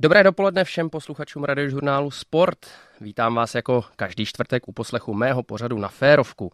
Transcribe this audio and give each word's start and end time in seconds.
Dobré 0.00 0.24
dopoledne 0.24 0.64
všem 0.64 0.90
posluchačům 0.90 1.44
radiožurnálu 1.44 2.10
Sport. 2.10 2.58
Vítám 3.00 3.34
vás 3.34 3.54
jako 3.54 3.84
každý 3.96 4.26
čtvrtek 4.26 4.68
u 4.68 4.72
poslechu 4.72 5.14
mého 5.14 5.42
pořadu 5.42 5.78
na 5.78 5.88
Férovku. 5.88 6.52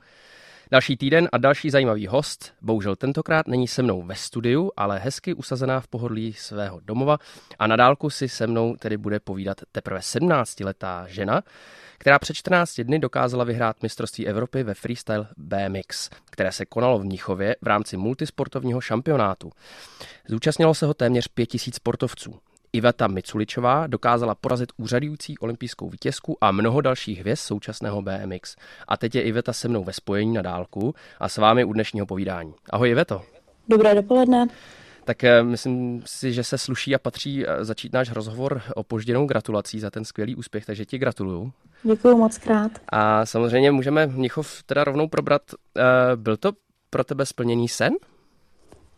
Další 0.70 0.96
týden 0.96 1.28
a 1.32 1.38
další 1.38 1.70
zajímavý 1.70 2.06
host, 2.06 2.54
bohužel 2.60 2.96
tentokrát 2.96 3.48
není 3.48 3.68
se 3.68 3.82
mnou 3.82 4.02
ve 4.02 4.14
studiu, 4.14 4.70
ale 4.76 4.98
hezky 4.98 5.34
usazená 5.34 5.80
v 5.80 5.88
pohodlí 5.88 6.32
svého 6.32 6.80
domova 6.80 7.18
a 7.58 7.66
na 7.66 7.76
dálku 7.76 8.10
si 8.10 8.28
se 8.28 8.46
mnou 8.46 8.76
tedy 8.76 8.96
bude 8.96 9.20
povídat 9.20 9.60
teprve 9.72 10.00
17-letá 10.00 11.06
žena, 11.06 11.42
která 11.98 12.18
před 12.18 12.34
14 12.34 12.80
dny 12.80 12.98
dokázala 12.98 13.44
vyhrát 13.44 13.82
mistrovství 13.82 14.26
Evropy 14.26 14.62
ve 14.62 14.74
freestyle 14.74 15.26
BMX, 15.36 16.10
které 16.30 16.52
se 16.52 16.66
konalo 16.66 16.98
v 16.98 17.04
Mnichově 17.04 17.56
v 17.62 17.66
rámci 17.66 17.96
multisportovního 17.96 18.80
šampionátu. 18.80 19.50
Zúčastnilo 20.28 20.74
se 20.74 20.86
ho 20.86 20.94
téměř 20.94 21.28
5000 21.28 21.74
sportovců. 21.74 22.40
Iveta 22.72 23.06
Miculičová 23.06 23.86
dokázala 23.86 24.34
porazit 24.34 24.72
úřadující 24.76 25.38
olympijskou 25.38 25.88
vítězku 25.88 26.36
a 26.40 26.52
mnoho 26.52 26.80
dalších 26.80 27.20
hvězd 27.20 27.40
současného 27.40 28.02
BMX. 28.02 28.56
A 28.88 28.96
teď 28.96 29.14
je 29.14 29.22
Iveta 29.22 29.52
se 29.52 29.68
mnou 29.68 29.84
ve 29.84 29.92
spojení 29.92 30.32
na 30.32 30.42
dálku 30.42 30.94
a 31.20 31.28
s 31.28 31.36
vámi 31.36 31.64
u 31.64 31.72
dnešního 31.72 32.06
povídání. 32.06 32.54
Ahoj 32.70 32.90
Iveto. 32.90 33.22
Dobré 33.68 33.94
dopoledne. 33.94 34.46
Tak 35.04 35.24
eh, 35.24 35.42
myslím 35.42 36.02
si, 36.06 36.32
že 36.32 36.44
se 36.44 36.58
sluší 36.58 36.94
a 36.94 36.98
patří 36.98 37.46
eh, 37.46 37.64
začít 37.64 37.92
náš 37.92 38.10
rozhovor 38.10 38.62
opožděnou 38.74 39.26
gratulací 39.26 39.80
za 39.80 39.90
ten 39.90 40.04
skvělý 40.04 40.36
úspěch, 40.36 40.66
takže 40.66 40.84
ti 40.84 40.98
gratuluju. 40.98 41.52
Děkuji 41.82 42.16
moc 42.16 42.38
krát. 42.38 42.72
A 42.88 43.26
samozřejmě 43.26 43.70
můžeme 43.70 44.06
Mnichov 44.06 44.62
teda 44.62 44.84
rovnou 44.84 45.08
probrat. 45.08 45.42
Eh, 45.76 45.82
byl 46.16 46.36
to 46.36 46.52
pro 46.90 47.04
tebe 47.04 47.26
splněný 47.26 47.68
sen? 47.68 47.92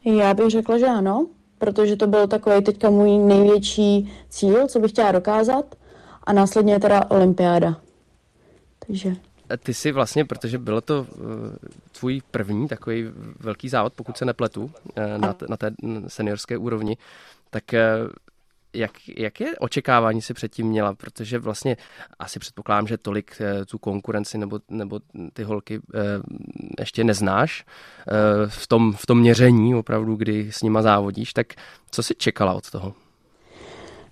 Já 0.04 0.34
bych 0.34 0.50
řekla, 0.50 0.78
že 0.78 0.86
ano 0.86 1.26
protože 1.64 1.96
to 1.96 2.06
byl 2.06 2.26
takový 2.26 2.64
teďka 2.64 2.90
můj 2.90 3.18
největší 3.18 4.12
cíl, 4.28 4.68
co 4.68 4.80
bych 4.80 4.90
chtěla 4.90 5.12
dokázat 5.12 5.74
a 6.24 6.32
následně 6.32 6.80
teda 6.80 7.10
olympiáda. 7.10 7.76
Takže... 8.86 9.16
Ty 9.62 9.74
si 9.74 9.92
vlastně, 9.92 10.24
protože 10.24 10.58
bylo 10.58 10.80
to 10.80 11.00
uh, 11.00 11.26
tvůj 11.98 12.22
první 12.30 12.68
takový 12.68 13.04
velký 13.40 13.68
závod, 13.68 13.92
pokud 13.92 14.18
se 14.18 14.24
nepletu, 14.24 14.62
uh, 14.62 14.70
na, 15.16 15.34
na 15.48 15.56
té 15.56 15.70
seniorské 16.08 16.58
úrovni, 16.58 16.96
tak 17.50 17.64
uh, 17.72 18.10
jak, 18.74 18.90
jak 19.16 19.40
je 19.40 19.58
očekávání 19.58 20.22
si 20.22 20.34
předtím 20.34 20.66
měla? 20.66 20.94
Protože 20.94 21.38
vlastně 21.38 21.76
asi 22.18 22.38
předpokládám, 22.38 22.86
že 22.86 22.98
tolik 22.98 23.36
eh, 23.40 23.64
tu 23.64 23.78
konkurenci 23.78 24.38
nebo, 24.38 24.60
nebo 24.68 25.00
ty 25.32 25.42
holky 25.42 25.80
eh, 25.94 26.00
ještě 26.78 27.04
neznáš 27.04 27.64
eh, 28.08 28.12
v, 28.48 28.66
tom, 28.66 28.92
v 28.92 29.06
tom 29.06 29.18
měření 29.18 29.74
opravdu, 29.74 30.16
kdy 30.16 30.52
s 30.52 30.62
nima 30.62 30.82
závodíš, 30.82 31.32
tak 31.32 31.46
co 31.90 32.02
si 32.02 32.14
čekala 32.14 32.52
od 32.52 32.70
toho? 32.70 32.94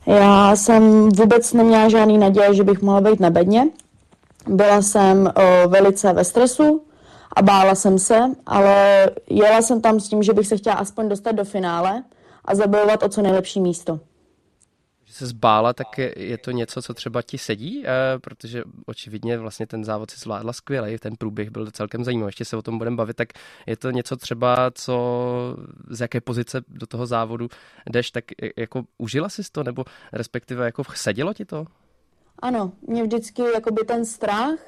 Já 0.06 0.56
jsem 0.56 1.08
vůbec 1.08 1.52
neměla 1.52 1.88
žádný 1.88 2.18
naděje, 2.18 2.54
že 2.54 2.64
bych 2.64 2.82
mohla 2.82 3.00
být 3.00 3.20
na 3.20 3.30
bedně. 3.30 3.68
Byla 4.46 4.82
jsem 4.82 5.32
o, 5.34 5.68
velice 5.68 6.12
ve 6.12 6.24
stresu 6.24 6.84
a 7.36 7.42
bála 7.42 7.74
jsem 7.74 7.98
se, 7.98 8.20
ale 8.46 9.10
jela 9.30 9.62
jsem 9.62 9.80
tam 9.80 10.00
s 10.00 10.08
tím, 10.08 10.22
že 10.22 10.32
bych 10.32 10.46
se 10.46 10.56
chtěla 10.56 10.76
aspoň 10.76 11.08
dostat 11.08 11.32
do 11.32 11.44
finále 11.44 12.02
a 12.44 12.54
zabojovat 12.54 13.02
o 13.02 13.08
co 13.08 13.22
nejlepší 13.22 13.60
místo 13.60 14.00
se 15.12 15.26
zbála, 15.26 15.72
tak 15.72 15.98
je, 15.98 16.14
je 16.16 16.38
to 16.38 16.50
něco, 16.50 16.82
co 16.82 16.94
třeba 16.94 17.22
ti 17.22 17.38
sedí, 17.38 17.84
e, 17.86 18.18
protože 18.18 18.62
očividně 18.86 19.38
vlastně 19.38 19.66
ten 19.66 19.84
závod 19.84 20.10
si 20.10 20.20
zvládla 20.20 20.52
skvěle, 20.52 20.98
ten 20.98 21.16
průběh 21.16 21.50
byl 21.50 21.70
celkem 21.70 22.04
zajímavý, 22.04 22.28
ještě 22.28 22.44
se 22.44 22.56
o 22.56 22.62
tom 22.62 22.78
budeme 22.78 22.96
bavit, 22.96 23.16
tak 23.16 23.28
je 23.66 23.76
to 23.76 23.90
něco 23.90 24.16
třeba, 24.16 24.70
co 24.74 25.56
z 25.90 26.00
jaké 26.00 26.20
pozice 26.20 26.62
do 26.68 26.86
toho 26.86 27.06
závodu 27.06 27.48
jdeš, 27.90 28.10
tak 28.10 28.24
jako 28.56 28.82
užila 28.98 29.28
jsi 29.28 29.42
to, 29.52 29.62
nebo 29.62 29.84
respektive 30.12 30.64
jako 30.64 30.82
sedělo 30.94 31.34
ti 31.34 31.44
to? 31.44 31.66
Ano, 32.38 32.72
mě 32.88 33.02
vždycky 33.02 33.42
jakoby 33.54 33.84
ten 33.84 34.04
strach 34.04 34.58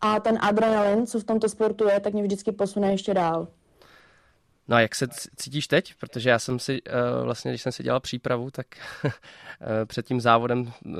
a 0.00 0.20
ten 0.20 0.38
adrenalin, 0.40 1.06
co 1.06 1.20
v 1.20 1.24
tomto 1.24 1.48
sportu 1.48 1.88
je, 1.88 2.00
tak 2.00 2.12
mě 2.12 2.22
vždycky 2.22 2.52
posune 2.52 2.92
ještě 2.92 3.14
dál. 3.14 3.48
No 4.68 4.76
a 4.76 4.80
jak 4.80 4.94
se 4.94 5.08
cítíš 5.36 5.66
teď? 5.68 5.94
Protože 6.00 6.30
já 6.30 6.38
jsem 6.38 6.58
si 6.58 6.82
uh, 6.82 7.24
vlastně, 7.24 7.50
když 7.50 7.62
jsem 7.62 7.72
si 7.72 7.82
dělal 7.82 8.00
přípravu, 8.00 8.50
tak 8.50 8.66
uh, 9.04 9.10
před 9.86 10.06
tím 10.06 10.20
závodem 10.20 10.60
uh, 10.60 10.94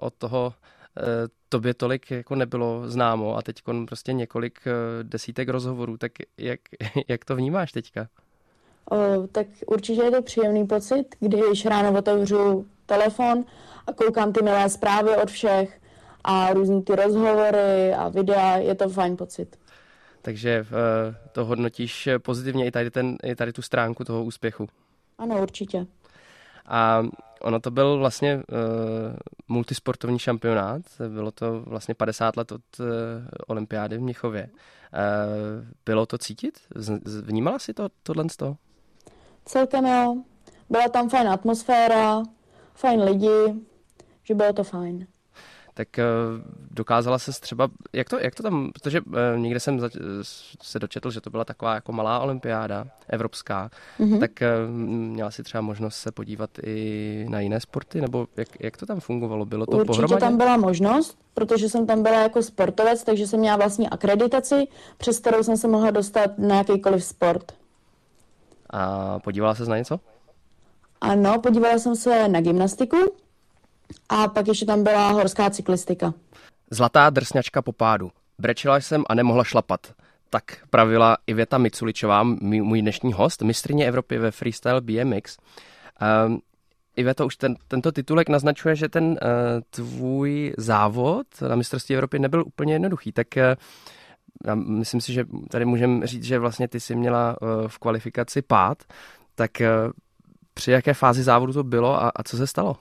od 0.00 0.14
toho 0.14 0.54
tobě 1.48 1.74
tolik 1.74 2.10
jako 2.10 2.34
nebylo 2.34 2.82
známo 2.86 3.36
a 3.36 3.42
teď 3.42 3.62
prostě 3.86 4.12
několik 4.12 4.60
desítek 5.02 5.48
rozhovorů, 5.48 5.96
tak 5.96 6.12
jak, 6.38 6.60
jak 7.08 7.24
to 7.24 7.36
vnímáš 7.36 7.72
teďka? 7.72 8.08
O, 8.90 9.26
tak 9.32 9.46
určitě 9.66 10.02
je 10.02 10.10
to 10.10 10.22
příjemný 10.22 10.66
pocit, 10.66 11.04
když 11.20 11.66
ráno 11.66 11.98
otevřu 11.98 12.66
telefon 12.86 13.44
a 13.86 13.92
koukám 13.92 14.32
ty 14.32 14.42
milé 14.42 14.68
zprávy 14.68 15.16
od 15.16 15.30
všech 15.30 15.80
a 16.24 16.52
různý 16.52 16.82
ty 16.82 16.96
rozhovory 16.96 17.94
a 17.94 18.08
videa, 18.08 18.56
je 18.56 18.74
to 18.74 18.88
fajn 18.88 19.16
pocit 19.16 19.56
takže 20.22 20.60
uh, 20.60 21.14
to 21.32 21.44
hodnotíš 21.44 22.08
pozitivně 22.18 22.66
i 22.66 22.70
tady, 22.70 22.90
ten, 22.90 23.16
i 23.22 23.34
tady 23.34 23.52
tu 23.52 23.62
stránku 23.62 24.04
toho 24.04 24.24
úspěchu. 24.24 24.68
Ano, 25.18 25.42
určitě. 25.42 25.86
A 26.66 27.02
ono 27.40 27.60
to 27.60 27.70
byl 27.70 27.98
vlastně 27.98 28.36
uh, 28.36 28.42
multisportovní 29.48 30.18
šampionát, 30.18 30.82
bylo 31.08 31.30
to 31.30 31.60
vlastně 31.60 31.94
50 31.94 32.36
let 32.36 32.52
od 32.52 32.62
uh, 32.80 32.86
olympiády 33.46 33.98
v 33.98 34.00
Mnichově. 34.00 34.48
Uh, 34.52 35.66
bylo 35.86 36.06
to 36.06 36.18
cítit? 36.18 36.60
Vnímala 37.22 37.58
si 37.58 37.74
to 37.74 37.88
tohle 38.02 38.28
z 38.30 38.36
toho? 38.36 38.56
Celkem 39.44 39.86
jo. 39.86 40.16
Byla 40.70 40.88
tam 40.88 41.08
fajn 41.08 41.28
atmosféra, 41.28 42.22
fajn 42.74 43.02
lidi, 43.02 43.54
že 44.22 44.34
bylo 44.34 44.52
to 44.52 44.64
fajn 44.64 45.06
tak 45.74 45.88
uh, 45.98 46.04
dokázala 46.70 47.18
se 47.18 47.32
třeba, 47.40 47.68
jak 47.92 48.08
to, 48.08 48.18
jak 48.18 48.34
to 48.34 48.42
tam, 48.42 48.70
protože 48.72 49.00
uh, 49.00 49.14
někde 49.36 49.60
jsem 49.60 49.80
se 50.62 50.78
dočetl, 50.78 51.10
že 51.10 51.20
to 51.20 51.30
byla 51.30 51.44
taková 51.44 51.74
jako 51.74 51.92
malá 51.92 52.20
olympiáda 52.20 52.86
evropská, 53.08 53.70
mm-hmm. 54.00 54.20
tak 54.20 54.30
uh, 54.30 54.70
měla 54.86 55.30
si 55.30 55.42
třeba 55.42 55.60
možnost 55.60 55.96
se 55.96 56.12
podívat 56.12 56.50
i 56.62 57.26
na 57.28 57.40
jiné 57.40 57.60
sporty, 57.60 58.00
nebo 58.00 58.26
jak, 58.36 58.48
jak 58.60 58.76
to 58.76 58.86
tam 58.86 59.00
fungovalo? 59.00 59.44
Bylo 59.44 59.66
to 59.66 59.76
Určitě 59.76 59.86
pohromadě? 59.86 60.20
tam 60.20 60.36
byla 60.36 60.56
možnost, 60.56 61.18
protože 61.34 61.68
jsem 61.68 61.86
tam 61.86 62.02
byla 62.02 62.22
jako 62.22 62.42
sportovec, 62.42 63.04
takže 63.04 63.26
jsem 63.26 63.40
měla 63.40 63.56
vlastní 63.56 63.88
akreditaci, 63.88 64.68
přes 64.98 65.18
kterou 65.18 65.42
jsem 65.42 65.56
se 65.56 65.68
mohla 65.68 65.90
dostat 65.90 66.38
na 66.38 66.56
jakýkoliv 66.56 67.04
sport. 67.04 67.52
A 68.70 69.18
podívala 69.18 69.54
se 69.54 69.64
na 69.64 69.78
něco? 69.78 70.00
Ano, 71.00 71.38
podívala 71.40 71.78
jsem 71.78 71.96
se 71.96 72.28
na 72.28 72.40
gymnastiku, 72.40 72.96
a 74.08 74.28
pak 74.28 74.48
ještě 74.48 74.66
tam 74.66 74.82
byla 74.82 75.10
horská 75.10 75.50
cyklistika. 75.50 76.14
Zlatá 76.70 77.10
drsňačka 77.10 77.62
po 77.62 77.72
pádu. 77.72 78.10
Brečela 78.38 78.76
jsem 78.76 79.04
a 79.08 79.14
nemohla 79.14 79.44
šlapat. 79.44 79.80
Tak 80.30 80.44
pravila 80.70 81.16
Iveta 81.26 81.58
Miculičová, 81.58 82.22
můj 82.40 82.82
dnešní 82.82 83.12
host, 83.12 83.42
mistrně 83.42 83.86
Evropy 83.88 84.18
ve 84.18 84.30
freestyle 84.30 84.80
BMX. 84.80 85.38
Um, 86.26 86.40
Iveto, 86.96 87.26
už 87.26 87.36
ten, 87.36 87.56
tento 87.68 87.92
titulek 87.92 88.28
naznačuje, 88.28 88.76
že 88.76 88.88
ten 88.88 89.04
uh, 89.04 89.16
tvůj 89.70 90.54
závod 90.58 91.26
na 91.48 91.56
mistrovství 91.56 91.94
Evropy 91.94 92.18
nebyl 92.18 92.44
úplně 92.46 92.74
jednoduchý. 92.74 93.12
Tak 93.12 93.26
uh, 93.36 94.54
myslím 94.54 95.00
si, 95.00 95.12
že 95.12 95.24
tady 95.50 95.64
můžeme 95.64 96.06
říct, 96.06 96.24
že 96.24 96.38
vlastně 96.38 96.68
ty 96.68 96.80
jsi 96.80 96.94
měla 96.94 97.36
uh, 97.42 97.68
v 97.68 97.78
kvalifikaci 97.78 98.42
pád. 98.42 98.78
Tak 99.34 99.50
uh, 99.60 99.92
při 100.54 100.70
jaké 100.70 100.94
fázi 100.94 101.22
závodu 101.22 101.52
to 101.52 101.64
bylo 101.64 102.02
a, 102.02 102.12
a 102.16 102.22
co 102.22 102.36
se 102.36 102.46
stalo? 102.46 102.76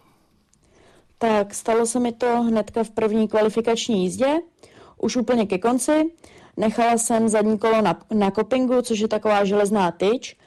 Tak 1.21 1.53
stalo 1.53 1.85
se 1.85 1.99
mi 1.99 2.11
to 2.11 2.41
hnedka 2.41 2.83
v 2.83 2.89
první 2.89 3.27
kvalifikační 3.27 4.03
jízdě, 4.03 4.39
už 4.97 5.15
úplně 5.15 5.45
ke 5.45 5.57
konci. 5.57 6.11
Nechala 6.57 6.97
jsem 6.97 7.29
zadní 7.29 7.57
kolo 7.59 7.81
na, 7.81 7.99
na 8.13 8.31
kopingu, 8.31 8.81
což 8.81 8.99
je 8.99 9.07
taková 9.07 9.45
železná 9.45 9.91
tyč 9.91 10.37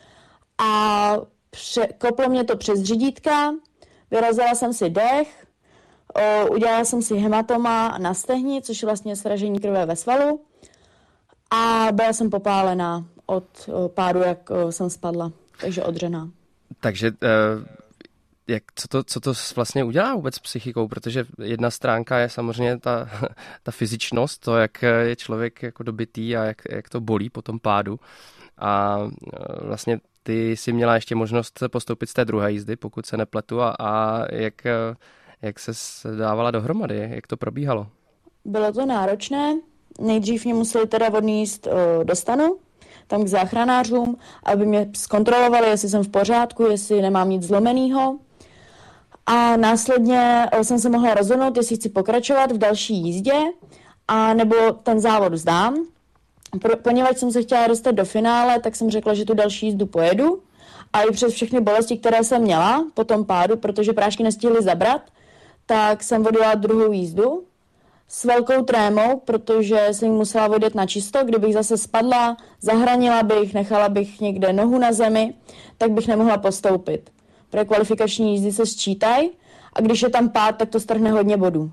a 0.58 1.16
pře, 1.50 1.88
koplo 1.98 2.28
mě 2.28 2.44
to 2.44 2.56
přes 2.56 2.82
řídítka, 2.82 3.54
vyrazila 4.10 4.54
jsem 4.54 4.72
si 4.72 4.90
dech, 4.90 5.46
o, 6.14 6.52
udělala 6.52 6.84
jsem 6.84 7.02
si 7.02 7.14
hematoma 7.14 7.98
na 7.98 8.14
stehni, 8.14 8.62
což 8.62 8.82
je 8.82 8.86
vlastně 8.86 9.16
sražení 9.16 9.60
krve 9.60 9.86
ve 9.86 9.96
svalu 9.96 10.40
a 11.50 11.88
byla 11.92 12.12
jsem 12.12 12.30
popálená 12.30 13.04
od 13.26 13.44
o, 13.72 13.88
pádu, 13.88 14.20
jak 14.20 14.50
o, 14.50 14.72
jsem 14.72 14.90
spadla, 14.90 15.32
takže 15.60 15.84
odřená. 15.84 16.30
Takže 16.80 17.10
uh 17.10 17.83
jak, 18.48 18.62
co, 18.74 18.88
to, 18.88 19.04
co 19.04 19.20
to 19.20 19.32
vlastně 19.56 19.84
udělá 19.84 20.14
vůbec 20.14 20.34
s 20.34 20.38
psychikou, 20.38 20.88
protože 20.88 21.24
jedna 21.42 21.70
stránka 21.70 22.18
je 22.18 22.28
samozřejmě 22.28 22.78
ta, 22.78 23.08
ta 23.62 23.72
fyzičnost, 23.72 24.40
to, 24.40 24.56
jak 24.56 24.82
je 24.82 25.16
člověk 25.16 25.62
jako 25.62 25.82
dobitý 25.82 26.36
a 26.36 26.44
jak, 26.44 26.62
jak 26.70 26.88
to 26.88 27.00
bolí 27.00 27.30
po 27.30 27.42
tom 27.42 27.58
pádu. 27.58 28.00
A 28.58 28.98
e, 29.00 29.66
vlastně 29.66 30.00
ty 30.22 30.56
si 30.56 30.72
měla 30.72 30.94
ještě 30.94 31.14
možnost 31.14 31.62
postoupit 31.68 32.06
z 32.06 32.14
té 32.14 32.24
druhé 32.24 32.52
jízdy, 32.52 32.76
pokud 32.76 33.06
se 33.06 33.16
nepletu, 33.16 33.60
a, 33.60 33.74
a 33.80 34.22
jak, 34.34 34.66
e, 34.66 34.72
jak 35.42 35.58
se 35.58 35.72
dávala 36.16 36.50
dohromady, 36.50 37.08
jak 37.14 37.26
to 37.26 37.36
probíhalo? 37.36 37.86
Bylo 38.44 38.72
to 38.72 38.86
náročné. 38.86 39.56
Nejdřív 40.00 40.44
mě 40.44 40.54
museli 40.54 40.86
teda 40.86 41.12
odníst 41.12 41.66
uh, 41.66 42.04
do 42.04 42.16
stanu, 42.16 42.56
tam 43.06 43.24
k 43.24 43.28
záchranářům, 43.28 44.16
aby 44.44 44.66
mě 44.66 44.90
zkontrolovali, 44.96 45.68
jestli 45.68 45.88
jsem 45.88 46.04
v 46.04 46.08
pořádku, 46.08 46.62
jestli 46.62 47.02
nemám 47.02 47.30
nic 47.30 47.42
zlomeného 47.42 48.18
A 49.26 49.56
následně 49.56 50.46
jsem 50.62 50.78
se 50.78 50.88
mohla 50.88 51.14
rozhodnout, 51.14 51.56
jestli 51.56 51.76
chci 51.76 51.88
pokračovat 51.88 52.52
v 52.52 52.58
další 52.58 52.94
jízdě, 52.94 53.34
a 54.08 54.34
nebo 54.34 54.56
ten 54.82 55.00
závod 55.00 55.32
vzdám. 55.32 55.76
Pro, 56.60 56.76
poněvadž 56.76 57.18
jsem 57.18 57.32
se 57.32 57.42
chtěla 57.42 57.66
dostat 57.66 57.90
do 57.90 58.04
finále, 58.04 58.60
tak 58.60 58.76
jsem 58.76 58.90
řekla, 58.90 59.14
že 59.14 59.24
tu 59.24 59.34
další 59.34 59.66
jízdu 59.66 59.86
pojedu. 59.86 60.42
A 60.92 61.02
i 61.02 61.10
přes 61.10 61.34
všechny 61.34 61.60
bolesti, 61.60 61.98
které 61.98 62.24
jsem 62.24 62.42
měla 62.42 62.84
po 62.94 63.04
tom 63.04 63.24
pádu, 63.24 63.56
protože 63.56 63.92
prášky 63.92 64.22
nestihly 64.22 64.62
zabrat, 64.62 65.02
tak 65.66 66.02
jsem 66.02 66.22
vodila 66.22 66.54
druhou 66.54 66.92
jízdu 66.92 67.44
s 68.08 68.24
velkou 68.24 68.62
trémou, 68.62 69.20
protože 69.24 69.88
jsem 69.92 70.08
musela 70.08 70.48
vodit 70.48 70.74
na 70.74 70.86
čisto. 70.86 71.24
Kdybych 71.24 71.54
zase 71.54 71.78
spadla, 71.78 72.36
zahranila 72.60 73.22
bych, 73.22 73.54
nechala 73.54 73.88
bych 73.88 74.20
někde 74.20 74.52
nohu 74.52 74.78
na 74.78 74.92
zemi, 74.92 75.34
tak 75.78 75.90
bych 75.90 76.08
nemohla 76.08 76.38
postoupit. 76.38 77.10
Pro 77.54 77.64
kvalifikační 77.64 78.32
jízdy 78.32 78.52
se 78.52 78.66
sčítají 78.66 79.30
a 79.72 79.80
když 79.80 80.02
je 80.02 80.10
tam 80.10 80.28
pád, 80.28 80.56
tak 80.56 80.68
to 80.68 80.80
strhne 80.80 81.10
hodně 81.10 81.36
bodů. 81.36 81.72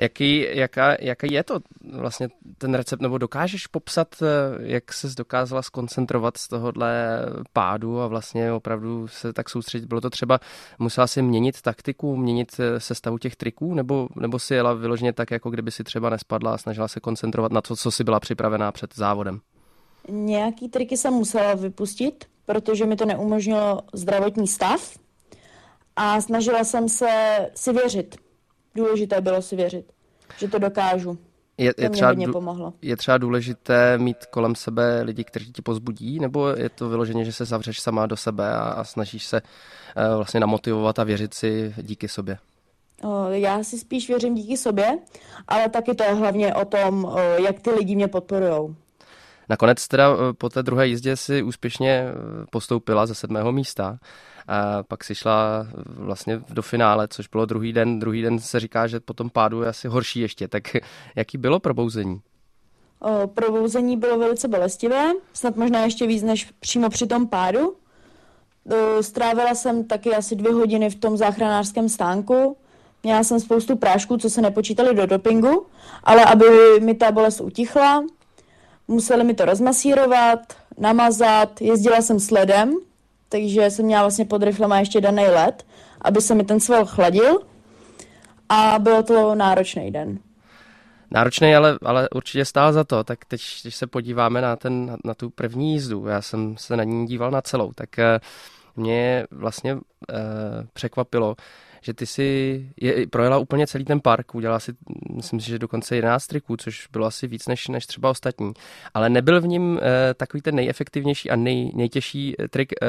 Jaký, 0.00 0.46
jaká, 0.50 0.96
jaký 1.00 1.32
je 1.32 1.42
to 1.44 1.60
vlastně 1.92 2.28
ten 2.58 2.74
recept, 2.74 3.00
nebo 3.00 3.18
dokážeš 3.18 3.66
popsat, 3.66 4.08
eh, 4.22 4.26
jak 4.60 4.92
se 4.92 5.08
dokázala 5.16 5.62
skoncentrovat 5.62 6.36
z 6.36 6.48
tohohle 6.48 7.20
pádu 7.52 8.00
a 8.00 8.06
vlastně 8.06 8.52
opravdu 8.52 9.08
se 9.08 9.32
tak 9.32 9.50
soustředit? 9.50 9.86
Bylo 9.86 10.00
to 10.00 10.10
třeba, 10.10 10.38
musela 10.78 11.06
si 11.06 11.22
měnit 11.22 11.62
taktiku, 11.62 12.16
měnit 12.16 12.60
eh, 12.60 12.80
sestavu 12.80 13.18
těch 13.18 13.36
triků, 13.36 13.74
nebo, 13.74 14.08
nebo 14.16 14.38
si 14.38 14.54
jela 14.54 14.72
vyloženě 14.72 15.12
tak, 15.12 15.30
jako 15.30 15.50
kdyby 15.50 15.70
si 15.70 15.84
třeba 15.84 16.10
nespadla 16.10 16.54
a 16.54 16.58
snažila 16.58 16.88
se 16.88 17.00
koncentrovat 17.00 17.52
na 17.52 17.60
to, 17.60 17.76
co 17.76 17.90
si 17.90 18.04
byla 18.04 18.20
připravená 18.20 18.72
před 18.72 18.96
závodem? 18.96 19.40
Nějaký 20.08 20.68
triky 20.68 20.96
jsem 20.96 21.14
musela 21.14 21.54
vypustit, 21.54 22.24
protože 22.46 22.86
mi 22.86 22.96
to 22.96 23.04
neumožnilo 23.04 23.80
zdravotní 23.92 24.48
stav 24.48 24.98
a 25.96 26.20
snažila 26.20 26.64
jsem 26.64 26.88
se 26.88 27.38
si 27.54 27.72
věřit 27.72 28.16
důležité 28.74 29.20
bylo 29.20 29.42
si 29.42 29.56
věřit, 29.56 29.92
že 30.38 30.48
to 30.48 30.58
dokážu. 30.58 31.18
Je, 31.58 31.74
je, 31.78 31.90
třeba, 31.90 32.08
hodně 32.08 32.28
pomohlo. 32.28 32.72
je 32.82 32.96
třeba 32.96 33.18
důležité 33.18 33.98
mít 33.98 34.26
kolem 34.26 34.54
sebe 34.54 35.02
lidi, 35.02 35.24
kteří 35.24 35.52
ti 35.52 35.62
pozbudí, 35.62 36.20
nebo 36.20 36.48
je 36.48 36.68
to 36.68 36.88
vyloženě, 36.88 37.24
že 37.24 37.32
se 37.32 37.44
zavřeš 37.44 37.80
sama 37.80 38.06
do 38.06 38.16
sebe 38.16 38.54
a, 38.54 38.60
a 38.60 38.84
snažíš 38.84 39.26
se 39.26 39.42
uh, 39.42 40.16
vlastně 40.16 40.40
namotivovat 40.40 40.98
a 40.98 41.04
věřit 41.04 41.34
si 41.34 41.74
díky 41.82 42.08
sobě? 42.08 42.38
Já 43.30 43.64
si 43.64 43.78
spíš 43.78 44.08
věřím 44.08 44.34
díky 44.34 44.56
sobě, 44.56 44.98
ale 45.48 45.68
taky 45.68 45.94
to 45.94 46.04
je 46.04 46.12
hlavně 46.12 46.54
o 46.54 46.64
tom, 46.64 47.16
jak 47.36 47.60
ty 47.60 47.70
lidi 47.70 47.96
mě 47.96 48.08
podporují. 48.08 48.76
Nakonec 49.52 49.88
teda 49.88 50.08
eh, 50.12 50.32
po 50.32 50.48
té 50.48 50.62
druhé 50.62 50.86
jízdě 50.86 51.16
si 51.16 51.42
úspěšně 51.42 51.90
eh, 51.90 52.12
postoupila 52.50 53.06
ze 53.06 53.14
sedmého 53.14 53.52
místa. 53.52 53.98
A 54.48 54.82
pak 54.82 55.04
si 55.04 55.14
šla 55.14 55.66
vlastně 55.86 56.40
do 56.48 56.62
finále, 56.62 57.08
což 57.08 57.28
bylo 57.28 57.46
druhý 57.46 57.72
den. 57.72 57.98
Druhý 57.98 58.22
den 58.22 58.38
se 58.38 58.60
říká, 58.60 58.86
že 58.86 59.00
po 59.00 59.14
tom 59.14 59.30
pádu 59.30 59.62
je 59.62 59.68
asi 59.68 59.88
horší 59.88 60.20
ještě. 60.20 60.48
Tak 60.48 60.62
jaký 61.16 61.38
bylo 61.38 61.60
probouzení? 61.60 62.20
O, 63.00 63.26
probouzení 63.26 63.96
bylo 63.96 64.18
velice 64.18 64.48
bolestivé, 64.48 65.12
snad 65.32 65.56
možná 65.56 65.84
ještě 65.84 66.06
víc 66.06 66.22
než 66.22 66.50
přímo 66.60 66.90
při 66.90 67.06
tom 67.06 67.28
pádu. 67.28 67.76
Strávila 69.00 69.54
jsem 69.54 69.84
taky 69.84 70.14
asi 70.14 70.36
dvě 70.36 70.52
hodiny 70.52 70.90
v 70.90 70.94
tom 70.94 71.16
záchranářském 71.16 71.88
stánku. 71.88 72.56
Měla 73.02 73.24
jsem 73.24 73.40
spoustu 73.40 73.76
prášků, 73.76 74.16
co 74.16 74.30
se 74.30 74.42
nepočítali 74.42 74.94
do 74.94 75.06
dopingu, 75.06 75.66
ale 76.04 76.24
aby 76.24 76.46
mi 76.80 76.94
ta 76.94 77.12
bolest 77.12 77.40
utichla, 77.40 78.04
museli 78.88 79.24
mi 79.24 79.34
to 79.34 79.44
rozmasírovat, 79.44 80.38
namazat, 80.78 81.60
jezdila 81.60 82.02
jsem 82.02 82.20
sledem, 82.20 82.74
takže 83.28 83.70
jsem 83.70 83.84
měla 83.84 84.02
vlastně 84.02 84.24
pod 84.24 84.42
riflema 84.42 84.78
ještě 84.78 85.00
daný 85.00 85.24
let, 85.24 85.66
aby 86.00 86.20
se 86.20 86.34
mi 86.34 86.44
ten 86.44 86.60
sval 86.60 86.86
chladil 86.86 87.40
a 88.48 88.78
bylo 88.78 89.02
to 89.02 89.34
náročný 89.34 89.90
den. 89.90 90.18
Náročný, 91.10 91.54
ale, 91.54 91.78
ale 91.84 92.08
určitě 92.14 92.44
stál 92.44 92.72
za 92.72 92.84
to. 92.84 93.04
Tak 93.04 93.24
teď, 93.24 93.40
když 93.62 93.76
se 93.76 93.86
podíváme 93.86 94.40
na, 94.40 94.56
ten, 94.56 94.86
na, 94.86 94.96
na 95.04 95.14
tu 95.14 95.30
první 95.30 95.72
jízdu, 95.72 96.06
já 96.06 96.22
jsem 96.22 96.56
se 96.56 96.76
na 96.76 96.84
ní 96.84 97.06
díval 97.06 97.30
na 97.30 97.42
celou, 97.42 97.72
tak 97.72 97.98
eh, 97.98 98.20
mě 98.76 99.26
vlastně 99.30 99.78
eh, 100.10 100.16
překvapilo, 100.72 101.36
že 101.82 101.94
ty 101.94 102.06
si 102.06 102.70
je, 102.80 103.06
projela 103.06 103.38
úplně 103.38 103.66
celý 103.66 103.84
ten 103.84 104.00
park, 104.00 104.34
udělala 104.34 104.60
si, 104.60 104.72
myslím 105.14 105.40
si, 105.40 105.46
že 105.46 105.58
dokonce 105.58 105.96
11 105.96 106.26
triků, 106.26 106.56
což 106.56 106.86
bylo 106.92 107.06
asi 107.06 107.26
víc 107.26 107.46
než, 107.46 107.68
než 107.68 107.86
třeba 107.86 108.10
ostatní. 108.10 108.52
Ale 108.94 109.08
nebyl 109.08 109.40
v 109.40 109.46
ním 109.46 109.80
eh, 109.82 110.14
takový 110.14 110.40
ten 110.40 110.54
nejefektivnější 110.54 111.30
a 111.30 111.36
nej, 111.36 111.72
nejtěžší 111.74 112.34
eh, 112.38 112.48
trik 112.48 112.72
eh, 112.82 112.86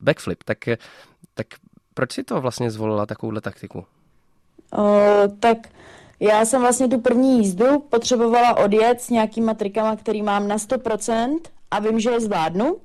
backflip. 0.00 0.44
Tak, 0.44 0.58
tak 1.34 1.46
proč 1.94 2.12
si 2.12 2.24
to 2.24 2.40
vlastně 2.40 2.70
zvolila 2.70 3.06
takovouhle 3.06 3.40
taktiku? 3.40 3.84
O, 4.72 5.02
tak 5.40 5.58
já 6.20 6.44
jsem 6.44 6.60
vlastně 6.60 6.88
tu 6.88 7.00
první 7.00 7.38
jízdu 7.38 7.80
potřebovala 7.80 8.56
odjet 8.56 9.00
s 9.00 9.10
nějakýma 9.10 9.54
trikama, 9.54 9.96
který 9.96 10.22
mám 10.22 10.48
na 10.48 10.56
100% 10.56 11.38
a 11.70 11.78
vím, 11.78 12.00
že 12.00 12.10
je 12.10 12.20
zvládnu 12.20 12.76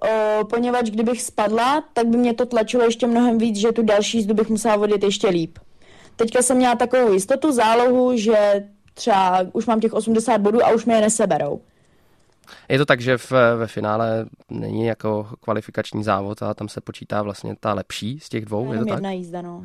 o, 0.00 0.44
poněvadž 0.44 0.90
kdybych 0.90 1.22
spadla, 1.22 1.84
tak 1.92 2.06
by 2.06 2.16
mě 2.16 2.34
to 2.34 2.46
tlačilo 2.46 2.84
ještě 2.84 3.06
mnohem 3.06 3.38
víc, 3.38 3.56
že 3.56 3.72
tu 3.72 3.82
další 3.82 4.18
jízdu 4.18 4.34
bych 4.34 4.48
musela 4.48 4.76
vodit 4.76 5.02
ještě 5.02 5.28
líp. 5.28 5.58
Teďka 6.16 6.42
jsem 6.42 6.56
měla 6.56 6.74
takovou 6.74 7.12
jistotu, 7.12 7.52
zálohu, 7.52 8.16
že 8.16 8.64
třeba 8.94 9.40
už 9.52 9.66
mám 9.66 9.80
těch 9.80 9.92
80 9.92 10.38
bodů 10.38 10.64
a 10.64 10.70
už 10.70 10.84
mě 10.84 10.94
je 10.94 11.00
neseberou. 11.00 11.60
Je 12.68 12.78
to 12.78 12.86
tak, 12.86 13.00
že 13.00 13.18
v, 13.18 13.32
ve 13.56 13.66
finále 13.66 14.26
není 14.50 14.86
jako 14.86 15.28
kvalifikační 15.40 16.04
závod 16.04 16.42
a 16.42 16.54
tam 16.54 16.68
se 16.68 16.80
počítá 16.80 17.22
vlastně 17.22 17.56
ta 17.60 17.74
lepší 17.74 18.20
z 18.20 18.28
těch 18.28 18.44
dvou, 18.44 18.60
Jenom 18.60 18.74
je 18.74 18.84
to 18.84 18.94
jedna 18.94 19.08
tak? 19.08 19.16
jízda, 19.16 19.42
no. 19.42 19.62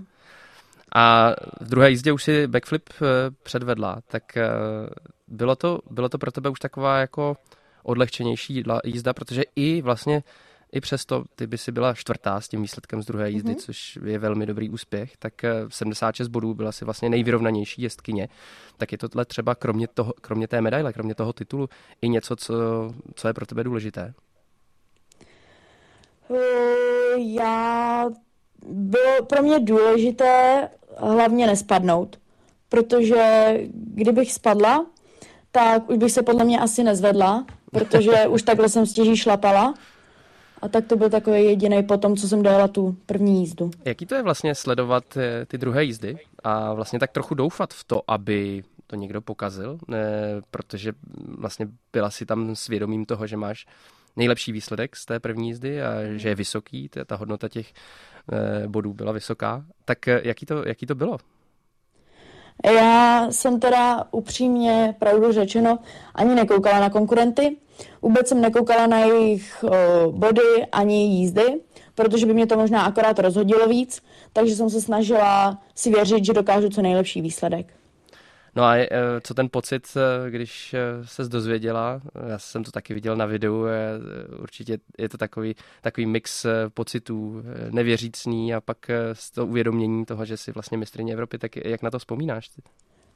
A 0.96 1.34
v 1.62 1.70
druhé 1.70 1.90
jízdě 1.90 2.12
už 2.12 2.24
si 2.24 2.48
backflip 2.48 2.90
eh, 2.94 3.06
předvedla, 3.44 3.98
tak 4.08 4.38
eh, 4.38 4.50
bylo 5.28 5.56
to, 5.56 5.80
bylo 5.92 6.10
to 6.10 6.18
pro 6.18 6.32
tebe 6.32 6.50
už 6.50 6.60
taková 6.60 6.98
jako 6.98 7.38
odlehčenější 7.86 8.64
jízda, 8.84 9.14
protože 9.14 9.44
i 9.56 9.82
vlastně 9.82 10.24
i 10.72 10.82
přesto 10.82 11.24
ty 11.36 11.48
by 11.48 11.58
si 11.58 11.72
byla 11.72 11.94
čtvrtá 11.94 12.42
s 12.42 12.48
tím 12.48 12.62
výsledkem 12.62 13.02
z 13.02 13.06
druhé 13.06 13.30
jízdy, 13.30 13.54
mm-hmm. 13.54 13.66
což 13.66 14.00
je 14.06 14.20
velmi 14.20 14.46
dobrý 14.46 14.70
úspěch, 14.70 15.18
tak 15.18 15.34
76 15.70 16.28
eh, 16.28 16.30
bodů 16.30 16.54
byla 16.54 16.72
si 16.72 16.86
vlastně 16.86 17.10
nejvyrovnanější 17.10 17.82
jezdkyně. 17.82 18.28
Tak 18.78 18.92
je 18.92 18.98
tohle 18.98 19.26
třeba 19.26 19.56
kromě, 19.56 19.88
toho, 19.88 20.14
kromě 20.22 20.48
té 20.48 20.62
medaile, 20.62 20.94
kromě 20.94 21.16
toho 21.16 21.34
titulu 21.34 21.70
i 22.02 22.10
něco, 22.10 22.36
co, 22.36 22.54
co 23.16 23.28
je 23.28 23.34
pro 23.34 23.46
tebe 23.46 23.64
důležité? 23.64 24.14
Eh, 26.34 27.18
já 27.18 28.06
bylo 28.70 29.26
pro 29.30 29.44
mě 29.44 29.60
důležité 29.60 30.70
hlavně 30.98 31.48
nespadnout, 31.48 32.20
protože 32.70 33.54
kdybych 33.74 34.34
spadla, 34.34 34.86
tak 35.52 35.90
už 35.90 35.98
bych 35.98 36.12
se 36.12 36.24
podle 36.24 36.46
mě 36.46 36.60
asi 36.60 36.84
nezvedla, 36.84 37.46
protože 37.80 38.28
už 38.28 38.44
takhle 38.44 38.70
jsem 38.70 38.86
stěží 38.86 39.18
šlapala. 39.18 39.74
A 40.62 40.68
tak 40.68 40.88
to 40.88 40.96
byl 40.96 41.10
takový 41.10 41.46
jediný 41.46 41.84
potom, 41.84 42.16
co 42.16 42.28
jsem 42.28 42.44
dojela 42.44 42.68
tu 42.68 42.98
první 43.06 43.40
jízdu. 43.40 43.72
Jaký 43.86 44.06
to 44.06 44.16
je 44.16 44.24
vlastně 44.24 44.56
sledovat 44.56 45.18
eh, 45.18 45.46
ty 45.46 45.58
druhé 45.58 45.84
jízdy 45.84 46.18
a 46.44 46.74
vlastně 46.74 47.00
tak 47.00 47.12
trochu 47.12 47.36
doufat 47.36 47.74
v 47.74 47.84
to, 47.84 48.02
aby 48.08 48.64
to 48.88 48.96
někdo 48.96 49.22
pokazil, 49.22 49.78
ne, 49.88 50.08
protože 50.52 50.92
vlastně 51.38 51.68
byla 51.94 52.10
si 52.10 52.26
tam 52.26 52.56
svědomím 52.56 53.06
toho, 53.06 53.28
že 53.28 53.38
máš 53.38 53.66
nejlepší 54.16 54.52
výsledek 54.52 54.96
z 54.96 55.06
té 55.06 55.20
první 55.20 55.48
jízdy 55.48 55.82
a 55.82 55.92
že 56.16 56.30
je 56.30 56.36
vysoký, 56.36 56.90
ta 57.06 57.16
hodnota 57.16 57.50
těch 57.50 57.74
eh, 58.34 58.68
bodů 58.68 58.94
byla 58.94 59.12
vysoká. 59.12 59.66
Tak 59.86 60.08
eh, 60.08 60.22
jaký 60.24 60.46
to, 60.46 60.68
jaký 60.68 60.86
to 60.86 60.96
bylo? 60.96 61.18
Já 62.66 63.28
jsem 63.32 63.60
teda 63.60 64.04
upřímně, 64.12 64.96
pravdu 65.00 65.32
řečeno, 65.32 65.80
ani 66.16 66.36
nekoukala 66.36 66.80
na 66.80 66.90
konkurenty. 66.90 67.58
Vůbec 68.02 68.28
jsem 68.28 68.42
nekoukala 68.42 68.88
na 68.88 69.00
jejich 69.00 69.64
o, 69.64 70.12
body 70.12 70.66
ani 70.72 71.06
jízdy, 71.06 71.44
protože 71.96 72.26
by 72.26 72.34
mě 72.34 72.48
to 72.48 72.58
možná 72.58 72.82
akorát 72.82 73.20
rozhodilo 73.20 73.68
víc, 73.68 74.02
takže 74.34 74.56
jsem 74.56 74.70
se 74.70 74.82
snažila 74.82 75.62
si 75.76 75.92
věřit, 75.92 76.26
že 76.26 76.34
dokážu 76.34 76.70
co 76.70 76.82
nejlepší 76.82 77.22
výsledek. 77.22 77.74
No 78.56 78.64
a 78.64 78.76
e, 78.76 78.90
co 79.24 79.34
ten 79.34 79.50
pocit, 79.52 79.88
e, 79.96 80.32
když 80.32 80.76
se 81.04 81.24
dozvěděla, 81.24 82.02
já 82.28 82.40
jsem 82.40 82.64
to 82.64 82.72
taky 82.72 82.94
viděl 82.94 83.16
na 83.16 83.26
videu, 83.26 83.66
určitě 84.40 84.78
je 84.98 85.10
to 85.10 85.18
takový, 85.18 85.56
takový 85.82 86.06
mix 86.06 86.46
pocitů, 86.74 87.44
nevěřícný 87.72 88.54
a 88.54 88.62
pak 88.62 88.78
z 89.14 89.32
toho 89.32 89.48
uvědomění 89.48 90.06
toho, 90.06 90.26
že 90.26 90.38
jsi 90.38 90.52
vlastně 90.52 90.78
mistrně 90.78 91.14
Evropy, 91.14 91.38
tak 91.38 91.56
jak 91.56 91.82
na 91.82 91.92
to 91.92 92.00
vzpomínáš? 92.00 92.50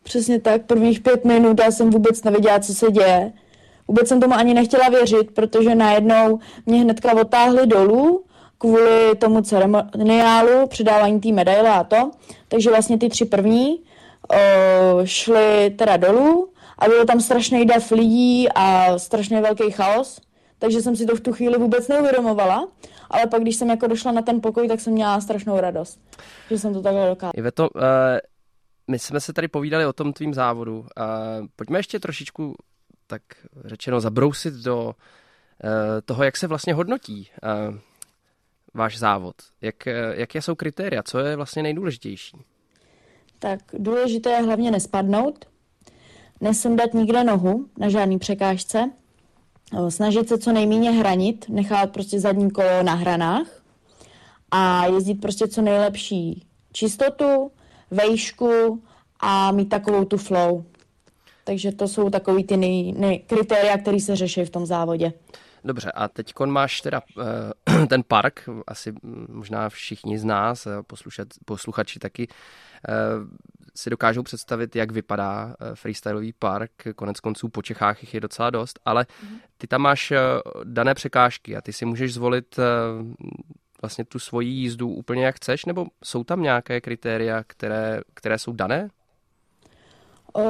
Přesně 0.04 0.42
tak, 0.42 0.66
prvních 0.66 1.00
pět 1.00 1.26
minut 1.26 1.60
já 1.60 1.72
jsem 1.72 1.90
vůbec 1.90 2.24
nevěděla, 2.24 2.60
co 2.60 2.74
se 2.74 2.92
děje. 2.92 3.32
Vůbec 3.90 4.08
jsem 4.08 4.20
tomu 4.20 4.34
ani 4.34 4.54
nechtěla 4.54 4.90
věřit, 4.90 5.32
protože 5.34 5.76
najednou 5.76 6.40
mě 6.66 6.82
hnedka 6.82 7.22
otáhli 7.22 7.68
dolů 7.68 8.26
kvůli 8.58 9.16
tomu 9.16 9.42
ceremoniálu, 9.42 10.68
předávání 10.68 11.20
té 11.20 11.32
medaile 11.32 11.70
a 11.70 11.84
to. 11.84 12.12
Takže 12.48 12.70
vlastně 12.70 12.98
ty 12.98 13.10
tři 13.10 13.26
první 13.26 13.78
o, 13.78 14.36
šli 15.06 15.70
teda 15.70 15.98
dolů 15.98 16.50
a 16.80 16.88
bylo 16.88 17.06
tam 17.06 17.22
strašný 17.22 17.66
dav 17.66 17.92
lidí 17.92 18.50
a 18.56 18.98
strašně 19.00 19.42
velký 19.42 19.72
chaos. 19.72 20.22
takže 20.60 20.82
jsem 20.82 20.96
si 20.96 21.06
to 21.06 21.16
v 21.16 21.22
tu 21.22 21.34
chvíli 21.34 21.58
vůbec 21.58 21.88
neuvědomovala, 21.88 22.68
ale 23.10 23.28
pak, 23.28 23.42
když 23.42 23.56
jsem 23.56 23.70
jako 23.70 23.88
došla 23.88 24.12
na 24.12 24.22
ten 24.22 24.42
pokoj, 24.42 24.68
tak 24.68 24.80
jsem 24.80 24.94
měla 24.94 25.22
strašnou 25.22 25.60
radost, 25.60 26.00
že 26.50 26.60
jsem 26.60 26.74
to 26.74 26.82
takhle 26.82 27.10
dokázala. 27.10 27.34
Iveto, 27.36 27.70
uh, 27.76 27.82
my 28.88 29.00
jsme 29.00 29.20
se 29.20 29.34
tady 29.34 29.48
povídali 29.48 29.86
o 29.86 29.94
tom 29.94 30.14
tvým 30.14 30.34
závodu. 30.34 30.80
Uh, 30.80 30.86
pojďme 31.56 31.80
ještě 31.80 32.00
trošičku, 32.00 32.54
tak 33.10 33.22
řečeno, 33.66 34.02
zabrousit 34.02 34.54
do 34.54 34.86
uh, 34.86 34.92
toho, 36.06 36.24
jak 36.24 36.38
se 36.38 36.48
vlastně 36.48 36.74
hodnotí 36.74 37.30
uh, 37.44 37.76
váš 38.74 39.00
závod. 39.00 39.36
Jak, 39.62 39.76
uh, 39.88 40.20
jaké 40.20 40.42
jsou 40.42 40.56
kritéria, 40.56 41.04
co 41.04 41.20
je 41.20 41.36
vlastně 41.36 41.64
nejdůležitější? 41.64 42.38
Tak 43.40 43.60
důležité 43.74 44.30
je 44.30 44.42
hlavně 44.42 44.72
nespadnout, 44.72 45.46
nesundat 46.42 46.94
nikde 46.94 47.24
nohu 47.24 47.66
na 47.78 47.90
žádný 47.90 48.20
překážce, 48.20 48.92
snažit 49.90 50.30
se 50.30 50.38
co 50.38 50.52
nejméně 50.52 50.92
hranit, 50.92 51.46
nechat 51.50 51.92
prostě 51.92 52.20
zadní 52.20 52.52
kolo 52.52 52.84
na 52.84 52.94
hranách 52.94 53.48
a 54.52 54.86
jezdit 54.86 55.16
prostě 55.16 55.48
co 55.48 55.62
nejlepší 55.62 56.48
čistotu, 56.74 57.52
vejšku 57.92 58.84
a 59.20 59.52
mít 59.52 59.70
takovou 59.70 60.06
tu 60.06 60.18
flow. 60.18 60.66
Takže 61.50 61.72
to 61.72 61.88
jsou 61.88 62.10
takový 62.10 62.44
ty 62.44 62.58
nej, 62.58 62.94
nej, 62.98 63.20
kritéria, 63.20 63.78
které 63.78 64.00
se 64.00 64.16
řeší 64.16 64.46
v 64.46 64.50
tom 64.50 64.66
závodě. 64.66 65.14
Dobře, 65.64 65.92
a 65.92 66.08
teď 66.08 66.34
máš 66.46 66.82
teda 66.82 67.02
uh, 67.18 67.86
ten 67.88 68.04
park, 68.08 68.50
asi 68.68 68.94
možná 69.30 69.70
všichni 69.70 70.20
z 70.20 70.24
nás, 70.24 70.68
poslušat, 70.88 71.28
posluchači 71.46 72.00
taky, 72.00 72.28
uh, 72.28 73.28
si 73.76 73.90
dokážou 73.90 74.24
představit, 74.24 74.76
jak 74.76 74.92
vypadá 74.92 75.56
freestyleový 75.74 76.34
park. 76.40 76.72
Konec 76.96 77.20
konců 77.20 77.50
po 77.50 77.62
Čechách 77.62 78.04
jich 78.04 78.14
je 78.14 78.20
docela 78.20 78.50
dost, 78.50 78.80
ale 78.86 79.06
mhm. 79.24 79.38
ty 79.58 79.68
tam 79.68 79.82
máš 79.82 80.14
dané 80.64 80.94
překážky 80.94 81.58
a 81.58 81.62
ty 81.62 81.74
si 81.74 81.86
můžeš 81.86 82.14
zvolit 82.14 82.60
vlastně 83.82 84.06
tu 84.06 84.20
svoji 84.20 84.50
jízdu 84.50 84.90
úplně 84.90 85.26
jak 85.26 85.36
chceš, 85.36 85.66
nebo 85.66 85.86
jsou 86.04 86.24
tam 86.24 86.42
nějaké 86.42 86.82
kritéria, 86.82 87.44
které, 87.48 88.02
které 88.14 88.40
jsou 88.40 88.54
dané? 88.54 88.90
Uh, 90.34 90.44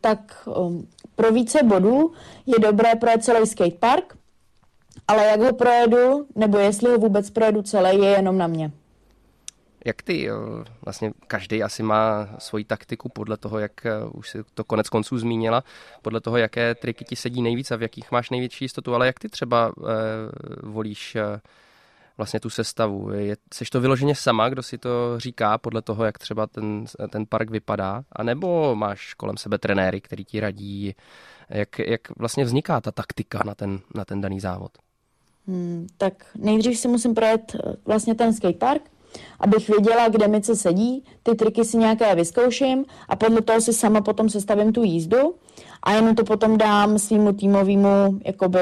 tak 0.00 0.48
um, 0.56 0.88
pro 1.16 1.32
více 1.32 1.62
bodů 1.62 2.12
je 2.46 2.58
dobré 2.58 2.94
projet 2.94 3.24
celý 3.24 3.46
skatepark, 3.46 4.16
ale 5.08 5.24
jak 5.24 5.40
ho 5.40 5.52
projedu, 5.52 6.26
nebo 6.34 6.58
jestli 6.58 6.90
ho 6.90 6.98
vůbec 6.98 7.30
projedu 7.30 7.62
celý, 7.62 7.98
je 7.98 8.10
jenom 8.10 8.38
na 8.38 8.46
mě. 8.46 8.72
Jak 9.84 10.02
ty, 10.02 10.28
vlastně 10.84 11.12
každý 11.26 11.62
asi 11.62 11.82
má 11.82 12.28
svoji 12.38 12.64
taktiku 12.64 13.08
podle 13.08 13.36
toho, 13.36 13.58
jak 13.58 13.86
eh, 13.86 14.04
už 14.12 14.30
si 14.30 14.38
to 14.54 14.64
konec 14.64 14.88
konců 14.88 15.18
zmínila, 15.18 15.64
podle 16.02 16.20
toho, 16.20 16.36
jaké 16.36 16.74
triky 16.74 17.04
ti 17.04 17.16
sedí 17.16 17.42
nejvíc 17.42 17.70
a 17.70 17.76
v 17.76 17.82
jakých 17.82 18.12
máš 18.12 18.30
největší 18.30 18.64
jistotu, 18.64 18.94
ale 18.94 19.06
jak 19.06 19.18
ty 19.18 19.28
třeba 19.28 19.72
eh, 19.78 19.90
volíš 20.62 21.16
eh, 21.16 21.40
vlastně 22.18 22.40
tu 22.40 22.50
sestavu? 22.50 23.10
Je, 23.10 23.36
seš 23.54 23.70
to 23.70 23.80
vyloženě 23.80 24.14
sama, 24.14 24.48
kdo 24.48 24.62
si 24.62 24.78
to 24.78 25.14
říká 25.16 25.58
podle 25.58 25.82
toho, 25.82 26.04
jak 26.04 26.18
třeba 26.18 26.46
ten, 26.46 26.84
ten 27.10 27.26
park 27.26 27.50
vypadá? 27.50 28.02
A 28.12 28.22
nebo 28.22 28.74
máš 28.74 29.14
kolem 29.14 29.36
sebe 29.36 29.58
trenéry, 29.58 30.00
který 30.00 30.24
ti 30.24 30.40
radí, 30.40 30.94
jak, 31.48 31.78
jak 31.78 32.00
vlastně 32.18 32.44
vzniká 32.44 32.80
ta 32.80 32.92
taktika 32.92 33.42
na 33.46 33.54
ten, 33.54 33.80
na 33.94 34.04
ten 34.04 34.20
daný 34.20 34.40
závod? 34.40 34.72
Hmm, 35.46 35.86
tak 35.96 36.26
nejdřív 36.38 36.78
si 36.78 36.88
musím 36.88 37.14
projet 37.14 37.54
eh, 37.54 37.72
vlastně 37.84 38.14
ten 38.14 38.34
skatepark, 38.34 38.82
abych 39.40 39.68
věděla, 39.68 40.08
kde 40.08 40.28
mi 40.28 40.40
co 40.40 40.56
sedí, 40.56 41.04
ty 41.22 41.34
triky 41.34 41.64
si 41.64 41.76
nějaké 41.76 42.14
vyzkouším 42.14 42.84
a 43.08 43.16
podle 43.16 43.40
toho 43.42 43.60
si 43.60 43.72
sama 43.72 44.00
potom 44.00 44.28
sestavím 44.28 44.72
tu 44.72 44.82
jízdu 44.82 45.34
a 45.82 45.92
jenom 45.92 46.14
to 46.14 46.24
potom 46.24 46.58
dám 46.58 46.98
svýmu 46.98 47.32
týmovému 47.32 48.20
jakoby 48.24 48.58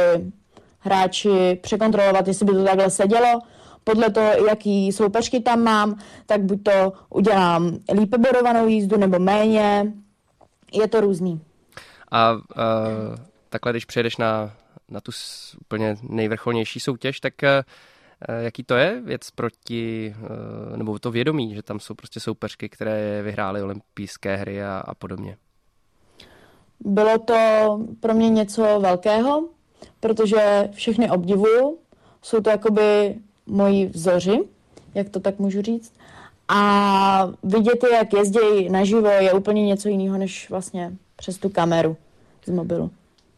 hráči 0.87 1.59
překontrolovat, 1.63 2.29
jestli 2.29 2.47
by 2.47 2.53
to 2.53 2.65
takhle 2.65 2.91
sedělo. 2.91 3.41
Podle 3.85 4.11
toho, 4.11 4.47
jaký 4.49 4.93
soupeřky 4.93 5.41
tam 5.41 5.63
mám, 5.63 5.99
tak 6.27 6.43
buď 6.43 6.63
to 6.63 6.93
udělám 7.11 7.79
lípe 7.95 8.19
bodovanou 8.19 8.67
jízdu 8.67 8.97
nebo 8.97 9.19
méně. 9.19 9.93
Je 10.73 10.89
to 10.89 11.01
různý. 11.01 11.41
A 12.11 12.33
uh, 12.33 12.41
takhle, 13.49 13.73
když 13.73 13.85
přejdeš 13.85 14.17
na, 14.17 14.53
na 14.89 15.01
tu 15.01 15.13
úplně 15.61 15.97
nejvrcholnější 16.03 16.81
soutěž, 16.81 17.21
tak 17.21 17.35
uh, 17.43 17.49
jaký 18.39 18.63
to 18.63 18.75
je 18.75 19.01
věc 19.05 19.31
proti, 19.31 20.15
uh, 20.71 20.77
nebo 20.77 20.99
to 20.99 21.11
vědomí, 21.11 21.55
že 21.55 21.63
tam 21.63 21.81
jsou 21.81 21.95
prostě 21.95 22.21
soupeřky, 22.21 22.69
které 22.69 23.23
vyhrály 23.23 23.63
olympijské 23.63 24.37
hry 24.37 24.65
a, 24.65 24.83
a 24.87 24.95
podobně? 24.95 25.37
Bylo 26.81 27.19
to 27.19 27.35
pro 28.01 28.15
mě 28.15 28.31
něco 28.31 28.81
velkého, 28.81 29.49
protože 30.01 30.69
všechny 30.73 31.11
obdivuju. 31.11 31.79
Jsou 32.23 32.41
to 32.41 32.51
jakoby 32.51 33.15
moji 33.47 33.87
vzoři, 33.87 34.39
jak 34.95 35.09
to 35.09 35.21
tak 35.21 35.39
můžu 35.39 35.63
říct. 35.63 35.93
A 36.49 37.33
vidět 37.43 37.85
jak 37.93 38.13
jezdí 38.13 38.69
naživo, 38.69 39.09
je 39.09 39.33
úplně 39.33 39.67
něco 39.67 39.89
jiného, 39.89 40.19
než 40.19 40.51
vlastně 40.51 40.93
přes 41.17 41.39
tu 41.39 41.49
kameru 41.49 41.97
z 42.45 42.51
mobilu. 42.51 42.91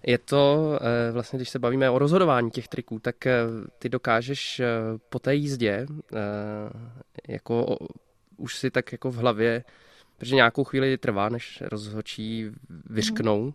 Je 0.06 0.18
to, 0.18 0.72
eh, 0.80 1.12
vlastně 1.12 1.36
když 1.36 1.50
se 1.50 1.58
bavíme 1.58 1.90
o 1.90 1.98
rozhodování 1.98 2.50
těch 2.50 2.68
triků, 2.68 2.98
tak 2.98 3.26
eh, 3.26 3.40
ty 3.78 3.88
dokážeš 3.88 4.60
eh, 4.60 4.66
po 5.08 5.18
té 5.18 5.34
jízdě, 5.34 5.86
jako 7.28 7.76
už 8.36 8.56
si 8.56 8.70
tak 8.70 8.92
jako 8.92 9.10
v 9.10 9.16
hlavě 9.16 9.64
protože 10.18 10.34
nějakou 10.34 10.64
chvíli 10.64 10.98
trvá, 10.98 11.28
než 11.28 11.62
rozhočí 11.72 12.50
vyřknou 12.90 13.42
mm. 13.42 13.52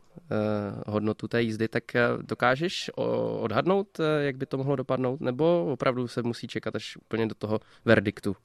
hodnotu 0.88 1.27
té 1.27 1.41
jízdy, 1.41 1.67
tak 1.67 1.84
uh, 1.96 2.24
dokážeš 2.24 2.91
odhadnout, 3.39 4.00
uh, 4.00 4.05
jak 4.20 4.38
by 4.38 4.46
to 4.46 4.58
mohlo 4.58 4.75
dopadnout, 4.75 5.22
nebo 5.22 5.65
opravdu 5.74 6.08
se 6.08 6.24
musí 6.24 6.48
čekat 6.48 6.75
až 6.75 6.98
úplně 6.98 7.27
do 7.27 7.36
toho 7.36 7.60
verdiktu? 7.86 8.36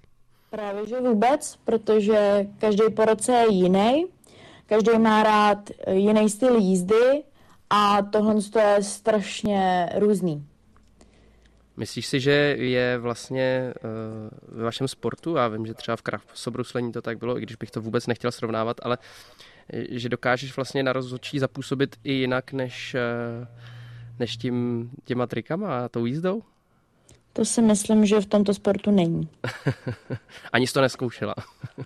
Právě, 0.50 0.86
že 0.86 1.00
vůbec, 1.00 1.58
protože 1.64 2.46
každý 2.58 2.82
po 2.96 3.04
roce 3.04 3.32
je 3.32 3.54
jiný, 3.54 4.06
každý 4.66 4.98
má 4.98 5.22
rád 5.22 5.70
jiný 5.90 6.30
styl 6.30 6.56
jízdy 6.56 7.22
a 7.70 8.02
tohle 8.02 8.34
je 8.58 8.82
strašně 8.82 9.88
různý. 9.98 10.46
Myslíš 11.78 12.06
si, 12.06 12.20
že 12.20 12.30
je 12.58 12.98
vlastně 12.98 13.74
uh, 13.84 14.56
ve 14.58 14.64
vašem 14.64 14.88
sportu, 14.88 15.34
já 15.34 15.48
vím, 15.48 15.66
že 15.66 15.74
třeba 15.74 15.96
v 15.96 16.02
krasobruslení 16.02 16.92
to 16.92 17.02
tak 17.02 17.18
bylo, 17.18 17.38
i 17.38 17.42
když 17.42 17.56
bych 17.56 17.70
to 17.70 17.80
vůbec 17.80 18.06
nechtěl 18.06 18.32
srovnávat, 18.32 18.76
ale 18.82 18.98
eh, 19.72 19.84
že 19.98 20.08
dokážeš 20.08 20.56
vlastně 20.56 20.82
na 20.82 20.92
rozhodčí 20.92 21.38
zapůsobit 21.38 21.96
i 22.04 22.12
jinak 22.12 22.52
než, 22.52 22.96
uh, 23.40 23.46
než 24.18 24.36
tím, 24.36 24.90
těma 25.04 25.26
trikama 25.26 25.78
a 25.78 25.88
tou 25.88 26.06
jízdou? 26.06 26.42
To 27.32 27.44
si 27.44 27.62
myslím, 27.62 28.06
že 28.06 28.20
v 28.20 28.26
tomto 28.26 28.54
sportu 28.54 28.90
není. 28.90 29.28
Ani 30.52 30.66
jsi 30.66 30.72
to 30.72 30.80
neskoušela? 30.80 31.34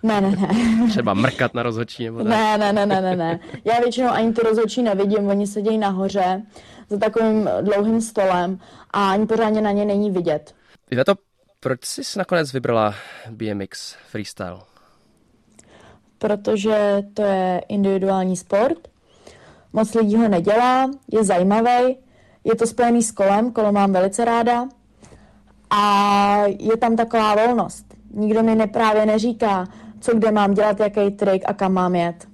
ne, 0.03 0.21
ne, 0.21 0.29
ne. 0.31 0.49
Třeba 0.89 1.13
mrkat 1.13 1.53
na 1.53 1.63
rozhodčí 1.63 2.05
nebo 2.05 2.17
tak? 2.17 2.27
Ne, 2.27 2.57
ne, 2.57 2.73
ne, 2.73 2.85
ne, 2.85 3.01
ne, 3.01 3.15
ne. 3.15 3.39
Já 3.65 3.79
většinou 3.79 4.09
ani 4.09 4.33
ty 4.33 4.41
rozhodčí 4.41 4.81
nevidím, 4.81 5.27
oni 5.27 5.47
sedějí 5.47 5.77
nahoře 5.77 6.41
za 6.89 6.97
takovým 6.97 7.49
dlouhým 7.61 8.01
stolem 8.01 8.59
a 8.91 9.11
ani 9.11 9.25
pořádně 9.27 9.61
na 9.61 9.71
ně 9.71 9.85
není 9.85 10.11
vidět. 10.11 10.55
Je 10.91 11.05
to, 11.05 11.13
proč 11.59 11.85
jsi 11.85 12.19
nakonec 12.19 12.53
vybrala 12.53 12.95
BMX 13.29 13.95
freestyle? 14.11 14.59
Protože 16.17 17.03
to 17.13 17.21
je 17.21 17.61
individuální 17.67 18.37
sport, 18.37 18.87
moc 19.73 19.93
lidí 19.93 20.15
ho 20.15 20.27
nedělá, 20.27 20.91
je 21.11 21.23
zajímavý, 21.23 21.97
je 22.43 22.55
to 22.55 22.67
spojený 22.67 23.03
s 23.03 23.11
kolem, 23.11 23.51
kolo 23.51 23.71
mám 23.71 23.93
velice 23.93 24.25
ráda 24.25 24.67
a 25.73 26.45
je 26.59 26.77
tam 26.77 26.95
taková 26.95 27.35
volnost. 27.35 27.85
Nikdo 28.13 28.43
mi 28.43 28.55
neprávě 28.55 29.05
neříká, 29.05 29.67
co 29.99 30.15
kde 30.15 30.31
mám 30.31 30.53
dělat, 30.53 30.79
jaký 30.79 31.11
trik 31.11 31.43
a 31.45 31.53
kam 31.53 31.73
mám 31.73 31.95
jet. 31.95 32.27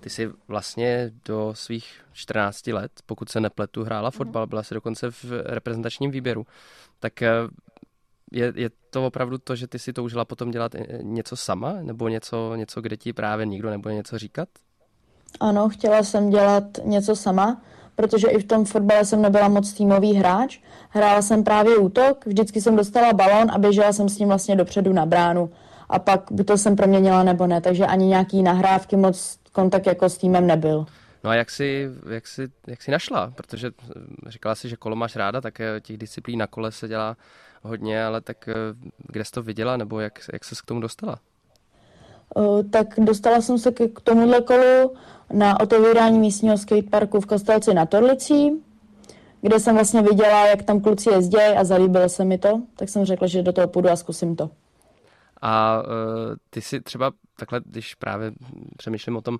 Ty 0.00 0.10
jsi 0.10 0.30
vlastně 0.48 1.10
do 1.24 1.52
svých 1.54 2.00
14 2.12 2.66
let, 2.66 2.92
pokud 3.06 3.28
se 3.28 3.40
nepletu, 3.40 3.84
hrála 3.84 4.08
mhm. 4.08 4.16
fotbal, 4.16 4.46
byla 4.46 4.62
si 4.62 4.74
dokonce 4.74 5.10
v 5.10 5.24
reprezentačním 5.46 6.10
výběru. 6.10 6.46
Tak 7.00 7.22
eh, 7.22 7.30
je, 8.32 8.52
je 8.56 8.70
to 8.90 9.06
opravdu 9.06 9.38
to, 9.38 9.56
že 9.56 9.66
ty 9.66 9.78
si 9.78 9.92
toužila 9.92 10.24
potom 10.24 10.50
dělat 10.50 10.74
eh, 10.74 10.98
něco 11.02 11.36
sama, 11.36 11.72
nebo 11.72 12.08
něco, 12.08 12.54
něco, 12.54 12.80
kde 12.80 12.96
ti 12.96 13.12
právě 13.12 13.46
nikdo 13.46 13.70
nebude 13.70 13.94
něco 13.94 14.18
říkat? 14.18 14.48
Ano, 15.40 15.68
chtěla 15.68 16.02
jsem 16.02 16.30
dělat 16.30 16.64
něco 16.84 17.16
sama, 17.16 17.62
protože 17.94 18.28
i 18.28 18.38
v 18.38 18.44
tom 18.44 18.64
fotbale 18.64 19.04
jsem 19.04 19.22
nebyla 19.22 19.48
moc 19.48 19.72
týmový 19.72 20.14
hráč. 20.14 20.58
Hrála 20.88 21.22
jsem 21.22 21.44
právě 21.44 21.76
útok, 21.76 22.26
vždycky 22.26 22.60
jsem 22.60 22.76
dostala 22.76 23.12
balón 23.12 23.50
a 23.50 23.58
běžela 23.58 23.92
jsem 23.92 24.08
s 24.08 24.18
ním 24.18 24.28
vlastně 24.28 24.56
dopředu 24.56 24.92
na 24.92 25.06
bránu. 25.06 25.50
A 25.88 25.98
pak 25.98 26.20
by 26.30 26.44
to 26.44 26.58
jsem 26.58 26.76
proměnila 26.76 27.22
nebo 27.22 27.46
ne, 27.46 27.60
takže 27.60 27.86
ani 27.86 28.06
nějaký 28.06 28.42
nahrávky 28.42 28.96
moc 28.96 29.38
kontakt 29.52 29.86
jako 29.86 30.08
s 30.08 30.18
týmem 30.18 30.46
nebyl. 30.46 30.86
No 31.24 31.30
a 31.30 31.34
jak 31.34 31.50
jsi, 31.50 31.90
jak 32.10 32.26
jsi, 32.26 32.48
jak 32.66 32.82
jsi 32.82 32.90
našla? 32.90 33.32
Protože 33.36 33.66
eh, 33.66 34.30
říkala 34.30 34.54
si, 34.54 34.68
že 34.68 34.76
kolo 34.76 34.96
máš 34.96 35.16
ráda, 35.16 35.40
tak 35.40 35.60
eh, 35.60 35.80
těch 35.80 35.96
disciplín 35.96 36.38
na 36.38 36.46
kole 36.46 36.72
se 36.72 36.88
dělá 36.88 37.16
hodně, 37.62 38.04
ale 38.04 38.20
tak 38.20 38.48
eh, 38.48 38.54
kde 38.98 39.24
jsi 39.24 39.32
to 39.32 39.42
viděla, 39.42 39.76
nebo 39.76 40.00
jak, 40.00 40.20
jak 40.32 40.44
jsi 40.44 40.54
k 40.62 40.66
tomu 40.66 40.80
dostala? 40.80 41.18
Uh, 42.34 42.62
tak 42.70 42.86
dostala 42.98 43.40
jsem 43.40 43.58
se 43.58 43.72
k 43.72 44.00
tomuhle 44.00 44.42
kolu 44.42 44.94
na 45.32 45.60
otevírání 45.60 46.18
místního 46.18 46.58
skateparku 46.58 47.20
v 47.20 47.26
Kostelci 47.26 47.74
na 47.74 47.86
Torlicí, 47.86 48.62
kde 49.40 49.60
jsem 49.60 49.74
vlastně 49.74 50.02
viděla, 50.02 50.46
jak 50.46 50.62
tam 50.62 50.80
kluci 50.80 51.10
jezdí 51.10 51.36
a 51.36 51.64
zalíbilo 51.64 52.08
se 52.08 52.24
mi 52.24 52.38
to, 52.38 52.62
tak 52.76 52.88
jsem 52.88 53.04
řekla, 53.04 53.26
že 53.26 53.42
do 53.42 53.52
toho 53.52 53.68
půjdu 53.68 53.90
a 53.90 53.96
zkusím 53.96 54.36
to. 54.36 54.50
A 55.42 55.82
uh, 55.82 55.88
ty 56.50 56.60
si 56.60 56.80
třeba 56.80 57.12
takhle, 57.38 57.60
když 57.64 57.94
právě 57.94 58.32
přemýšlím 58.76 59.16
o 59.16 59.20
tom, 59.20 59.38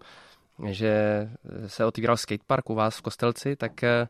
že 0.67 1.29
se 1.67 1.85
otvíral 1.85 2.17
skatepark 2.17 2.71
u 2.71 2.75
vás 2.75 2.97
v 2.97 3.03
Kostelci, 3.03 3.57
tak 3.57 3.73
uh, 3.83 4.09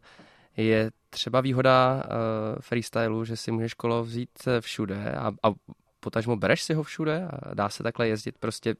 je 0.56 0.90
třeba 1.10 1.40
výhoda 1.40 2.04
uh, 2.04 2.60
freestylu, 2.60 3.24
že 3.24 3.36
si 3.36 3.52
můžeš 3.52 3.74
kolo 3.74 4.02
vzít 4.04 4.30
všude 4.60 5.14
a, 5.18 5.32
a 5.42 5.52
potažmo 6.02 6.36
bereš 6.36 6.62
si 6.62 6.74
ho 6.74 6.82
všude 6.82 7.28
a 7.30 7.54
dá 7.54 7.68
se 7.68 7.82
takhle 7.82 8.08
jezdit 8.08 8.34
prostě 8.38 8.74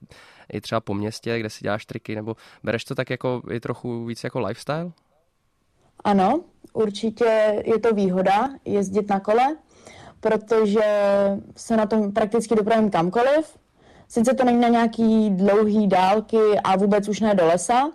i 0.52 0.60
třeba 0.60 0.80
po 0.80 0.94
městě, 0.94 1.38
kde 1.38 1.50
si 1.50 1.62
děláš 1.62 1.86
triky, 1.86 2.14
nebo 2.14 2.36
bereš 2.62 2.84
to 2.84 2.94
tak 2.94 3.10
jako 3.10 3.42
i 3.50 3.60
trochu 3.60 4.04
víc 4.04 4.24
jako 4.24 4.40
lifestyle? 4.40 4.92
Ano, 6.04 6.40
určitě 6.72 7.62
je 7.66 7.78
to 7.78 7.94
výhoda 7.94 8.48
jezdit 8.64 9.08
na 9.08 9.20
kole, 9.20 9.56
protože 10.20 10.84
se 11.56 11.76
na 11.76 11.86
tom 11.86 12.12
prakticky 12.12 12.54
dopravím 12.54 12.90
kamkoliv. 12.90 13.58
Sice 14.08 14.34
to 14.34 14.44
není 14.44 14.60
na 14.60 14.68
nějaký 14.68 15.30
dlouhý 15.30 15.88
dálky 15.88 16.58
a 16.64 16.76
vůbec 16.76 17.08
už 17.08 17.20
ne 17.20 17.34
do 17.34 17.46
lesa, 17.46 17.90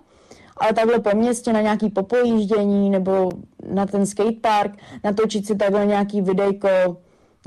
ale 0.58 0.74
takhle 0.74 1.00
po 1.00 1.18
městě 1.18 1.54
na 1.54 1.62
nějaký 1.62 1.90
popojíždění 1.90 2.90
nebo 2.90 3.30
na 3.72 3.86
ten 3.86 4.06
skatepark, 4.06 4.78
natočit 5.04 5.48
si 5.48 5.56
takhle 5.56 5.86
nějaký 5.86 6.22
videjko 6.22 6.68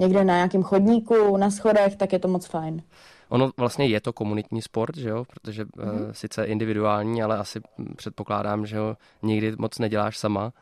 někde 0.00 0.24
na 0.24 0.34
nějakém 0.34 0.62
chodníku, 0.62 1.36
na 1.36 1.50
schodech, 1.50 1.96
tak 1.96 2.12
je 2.12 2.18
to 2.18 2.28
moc 2.28 2.46
fajn. 2.46 2.82
Ono 3.28 3.50
vlastně 3.56 3.86
je 3.86 4.00
to 4.00 4.12
komunitní 4.12 4.62
sport, 4.62 4.96
že 4.96 5.08
jo? 5.08 5.24
protože 5.24 5.64
mm-hmm. 5.64 6.06
uh, 6.06 6.12
sice 6.12 6.44
individuální, 6.44 7.22
ale 7.22 7.38
asi 7.38 7.60
předpokládám, 7.96 8.66
že 8.66 8.78
ho 8.78 8.96
nikdy 9.22 9.54
moc 9.58 9.78
neděláš 9.78 10.18
sama. 10.18 10.52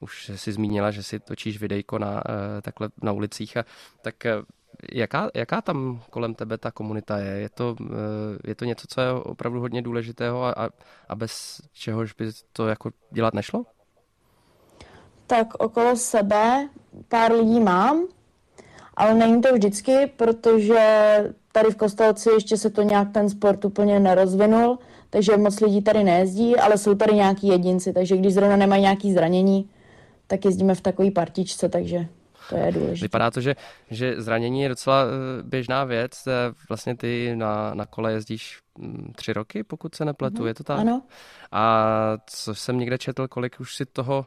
Už 0.00 0.30
si 0.34 0.52
zmínila, 0.52 0.90
že 0.90 1.02
si 1.02 1.20
točíš 1.20 1.60
videjko 1.60 1.98
na, 1.98 2.12
uh, 2.14 2.22
takhle 2.62 2.88
na 3.02 3.12
ulicích. 3.12 3.56
A, 3.56 3.64
tak 4.02 4.14
uh, 4.24 4.44
jaká, 4.92 5.30
jaká 5.34 5.60
tam 5.60 6.00
kolem 6.10 6.34
tebe 6.34 6.58
ta 6.58 6.70
komunita 6.70 7.18
je? 7.18 7.32
Je 7.40 7.48
to, 7.48 7.76
uh, 7.80 7.86
je 8.44 8.54
to 8.54 8.64
něco, 8.64 8.86
co 8.88 9.00
je 9.00 9.12
opravdu 9.12 9.60
hodně 9.60 9.82
důležitého 9.82 10.44
a, 10.44 10.50
a, 10.50 10.68
a 11.08 11.14
bez 11.14 11.60
čehož 11.72 12.12
by 12.12 12.30
to 12.52 12.68
jako 12.68 12.90
dělat 13.10 13.34
nešlo? 13.34 13.64
Tak 15.26 15.54
okolo 15.58 15.96
sebe 15.96 16.68
pár 17.08 17.32
lidí 17.32 17.60
mám, 17.60 18.06
ale 18.96 19.14
není 19.14 19.42
to 19.42 19.52
vždycky, 19.52 20.12
protože 20.16 21.18
tady 21.52 21.70
v 21.70 21.76
Kostelci 21.76 22.30
ještě 22.30 22.56
se 22.56 22.70
to 22.70 22.82
nějak 22.82 23.12
ten 23.12 23.30
sport 23.30 23.64
úplně 23.64 24.00
nerozvinul, 24.00 24.78
takže 25.10 25.36
moc 25.36 25.60
lidí 25.60 25.82
tady 25.82 26.04
nejezdí, 26.04 26.56
ale 26.56 26.78
jsou 26.78 26.94
tady 26.94 27.14
nějaký 27.14 27.48
jedinci, 27.48 27.92
takže 27.92 28.16
když 28.16 28.34
zrovna 28.34 28.56
nemají 28.56 28.82
nějaký 28.82 29.12
zranění, 29.12 29.70
tak 30.26 30.44
jezdíme 30.44 30.74
v 30.74 30.80
takové 30.80 31.10
partičce, 31.10 31.68
takže 31.68 32.06
to 32.48 32.56
je 32.56 32.72
důležité. 32.72 33.04
Vypadá 33.04 33.30
to, 33.30 33.40
že, 33.40 33.56
že 33.90 34.22
zranění 34.22 34.62
je 34.62 34.68
docela 34.68 35.04
eh, 35.04 35.42
běžná 35.42 35.84
věc. 35.84 36.28
Vlastně 36.68 36.96
ty 36.96 37.36
na, 37.36 37.74
na 37.74 37.86
kole 37.86 38.12
jezdíš 38.12 38.58
mm, 38.78 39.12
tři 39.16 39.32
roky, 39.32 39.64
pokud 39.64 39.94
se 39.94 40.04
nepletu, 40.04 40.42
mm, 40.42 40.48
je 40.48 40.54
to 40.54 40.64
tak? 40.64 40.78
Ano. 40.78 41.02
A 41.52 42.16
co 42.26 42.54
jsem 42.54 42.78
někde 42.78 42.98
četl, 42.98 43.28
kolik 43.28 43.60
už 43.60 43.76
si 43.76 43.86
toho 43.86 44.18
Uh, 44.18 44.24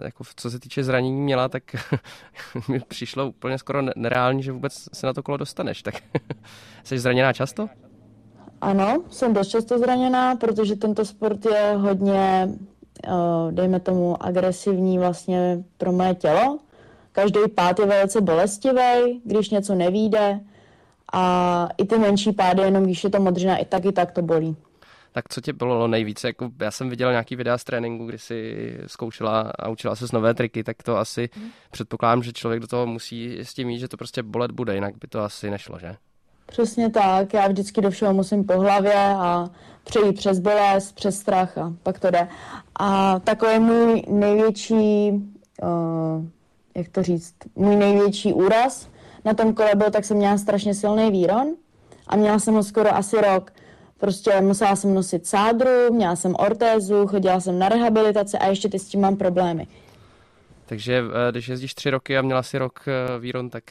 jako 0.00 0.24
co 0.36 0.50
se 0.50 0.58
týče 0.58 0.84
zranění 0.84 1.20
měla, 1.20 1.48
tak 1.48 1.62
mi 2.68 2.80
přišlo 2.80 3.28
úplně 3.28 3.58
skoro 3.58 3.82
nereální, 3.96 4.42
že 4.42 4.52
vůbec 4.52 4.88
se 4.92 5.06
na 5.06 5.12
to 5.12 5.22
kolo 5.22 5.36
dostaneš. 5.36 5.82
Tak 5.82 5.94
jsi 6.84 6.98
zraněná 6.98 7.32
často? 7.32 7.68
Ano, 8.60 9.02
jsem 9.10 9.34
dost 9.34 9.48
často 9.48 9.78
zraněná, 9.78 10.36
protože 10.36 10.76
tento 10.76 11.04
sport 11.04 11.44
je 11.46 11.74
hodně, 11.76 12.48
uh, 13.08 13.52
dejme 13.52 13.80
tomu, 13.80 14.22
agresivní 14.22 14.98
vlastně 14.98 15.64
pro 15.78 15.92
moje 15.92 16.14
tělo. 16.14 16.58
Každý 17.12 17.40
pád 17.54 17.78
je 17.78 17.86
velice 17.86 18.20
bolestivý, 18.20 19.20
když 19.24 19.50
něco 19.50 19.74
nevíde 19.74 20.40
a 21.12 21.68
i 21.78 21.84
ty 21.84 21.98
menší 21.98 22.32
pády, 22.32 22.62
jenom 22.62 22.84
když 22.84 23.04
je 23.04 23.10
to 23.10 23.20
modřina, 23.20 23.56
i 23.56 23.64
tak 23.64 23.84
i 23.84 23.92
tak 23.92 24.12
to 24.12 24.22
bolí. 24.22 24.56
Tak 25.12 25.28
co 25.28 25.40
tě 25.40 25.52
bylo 25.52 25.88
nejvíce? 25.88 26.26
Jako 26.26 26.50
já 26.60 26.70
jsem 26.70 26.90
viděl 26.90 27.10
nějaký 27.10 27.36
videa 27.36 27.58
z 27.58 27.64
tréninku, 27.64 28.06
kdy 28.06 28.18
si 28.18 28.78
zkoušela 28.86 29.52
a 29.58 29.68
učila 29.68 29.96
se 29.96 30.06
nové 30.12 30.34
triky, 30.34 30.64
tak 30.64 30.82
to 30.82 30.96
asi 30.96 31.30
mm. 31.36 31.48
předpokládám, 31.70 32.22
že 32.22 32.32
člověk 32.32 32.60
do 32.60 32.66
toho 32.66 32.86
musí 32.86 33.38
s 33.38 33.54
tím 33.54 33.68
mít, 33.68 33.78
že 33.78 33.88
to 33.88 33.96
prostě 33.96 34.22
bolet 34.22 34.50
bude, 34.50 34.74
jinak 34.74 34.94
by 35.00 35.08
to 35.08 35.20
asi 35.20 35.50
nešlo, 35.50 35.78
že? 35.78 35.96
Přesně 36.46 36.90
tak, 36.90 37.34
já 37.34 37.48
vždycky 37.48 37.80
do 37.80 37.90
všeho 37.90 38.14
musím 38.14 38.44
po 38.44 38.60
hlavě 38.60 38.94
a 38.94 39.50
přejít 39.84 40.16
přes 40.16 40.38
bolest, 40.38 40.92
přes 40.92 41.18
strach 41.18 41.58
a 41.58 41.72
pak 41.82 42.00
to 42.00 42.10
jde. 42.10 42.28
A 42.80 43.18
takový 43.18 43.58
můj 43.58 44.02
největší, 44.08 45.10
uh, 45.12 46.24
jak 46.74 46.88
to 46.88 47.02
říct, 47.02 47.34
můj 47.56 47.76
největší 47.76 48.32
úraz 48.32 48.88
na 49.24 49.34
tom 49.34 49.54
kole 49.54 49.70
byl, 49.74 49.90
tak 49.90 50.04
jsem 50.04 50.16
měla 50.16 50.38
strašně 50.38 50.74
silný 50.74 51.10
výron 51.10 51.46
a 52.06 52.16
měla 52.16 52.38
jsem 52.38 52.54
ho 52.54 52.62
skoro 52.62 52.94
asi 52.94 53.16
rok. 53.20 53.52
Prostě 54.02 54.40
musela 54.40 54.76
jsem 54.76 54.94
nosit 54.94 55.26
sádru, 55.26 55.92
měla 55.92 56.16
jsem 56.16 56.34
ortézu, 56.38 57.06
chodila 57.06 57.40
jsem 57.40 57.58
na 57.58 57.68
rehabilitaci 57.68 58.38
a 58.38 58.46
ještě 58.46 58.68
ty 58.68 58.78
s 58.78 58.88
tím 58.88 59.00
mám 59.00 59.16
problémy. 59.16 59.66
Takže 60.66 61.02
eh, 61.28 61.32
když 61.32 61.48
jezdíš 61.48 61.74
tři 61.74 61.90
roky 61.90 62.18
a 62.18 62.22
měla 62.22 62.42
si 62.42 62.58
rok 62.58 62.80
eh, 62.88 63.18
výron, 63.18 63.50
tak 63.50 63.64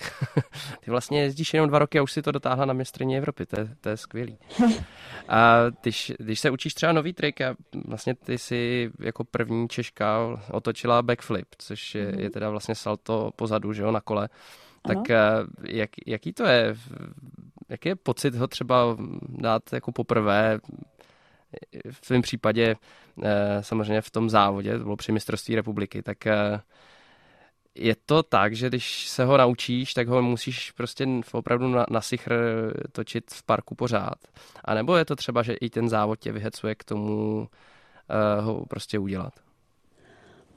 ty 0.85 0.91
vlastně 0.91 1.21
jezdíš 1.21 1.53
jenom 1.53 1.69
dva 1.69 1.79
roky 1.79 1.99
a 1.99 2.03
už 2.03 2.11
si 2.11 2.21
to 2.21 2.31
dotáhla 2.31 2.65
na 2.65 2.73
mistrně 2.73 3.17
Evropy, 3.17 3.45
to 3.45 3.59
je, 3.59 3.69
to 3.81 3.89
je 3.89 3.97
skvělý. 3.97 4.37
A 5.29 5.57
když, 5.81 6.11
když 6.19 6.39
se 6.39 6.49
učíš 6.49 6.73
třeba 6.73 6.91
nový 6.91 7.13
trik 7.13 7.41
a 7.41 7.55
vlastně 7.85 8.15
ty 8.15 8.37
si 8.37 8.91
jako 8.99 9.23
první 9.23 9.69
Češka 9.69 10.39
otočila 10.51 11.01
backflip, 11.01 11.47
což 11.57 11.95
je, 11.95 12.13
je 12.17 12.29
teda 12.29 12.49
vlastně 12.49 12.75
salto 12.75 13.31
pozadu, 13.35 13.73
že 13.73 13.81
jo, 13.81 13.91
na 13.91 14.01
kole, 14.01 14.29
tak 14.81 14.97
ano. 14.97 15.05
Eh, 15.09 15.45
jak, 15.67 15.89
jaký 16.05 16.33
to 16.33 16.45
je 16.45 16.75
jaký 17.71 17.89
je 17.89 17.95
pocit 17.95 18.35
ho 18.35 18.47
třeba 18.47 18.97
dát 19.29 19.73
jako 19.73 19.91
poprvé 19.91 20.59
v 21.91 22.01
tvém 22.01 22.21
případě 22.21 22.75
eh, 23.23 23.63
samozřejmě 23.63 24.01
v 24.01 24.11
tom 24.11 24.29
závodě, 24.29 24.77
to 24.77 24.83
bylo 24.83 24.95
při 24.95 25.11
mistrovství 25.11 25.55
republiky, 25.55 26.01
tak 26.01 26.27
eh, 26.27 26.61
je 27.75 27.95
to 28.05 28.23
tak, 28.23 28.55
že 28.55 28.67
když 28.67 29.07
se 29.07 29.25
ho 29.25 29.37
naučíš, 29.37 29.93
tak 29.93 30.07
ho 30.07 30.21
musíš 30.21 30.71
prostě 30.71 31.07
opravdu 31.31 31.67
na, 31.67 31.85
na 31.89 32.01
sichr 32.01 32.33
točit 32.91 33.31
v 33.31 33.43
parku 33.43 33.75
pořád. 33.75 34.17
A 34.65 34.73
nebo 34.73 34.95
je 34.95 35.05
to 35.05 35.15
třeba, 35.15 35.43
že 35.43 35.53
i 35.53 35.69
ten 35.69 35.89
závod 35.89 36.19
tě 36.19 36.31
vyhecuje 36.31 36.75
k 36.75 36.83
tomu 36.83 37.39
uh, 37.39 38.45
ho 38.45 38.65
prostě 38.65 38.99
udělat? 38.99 39.33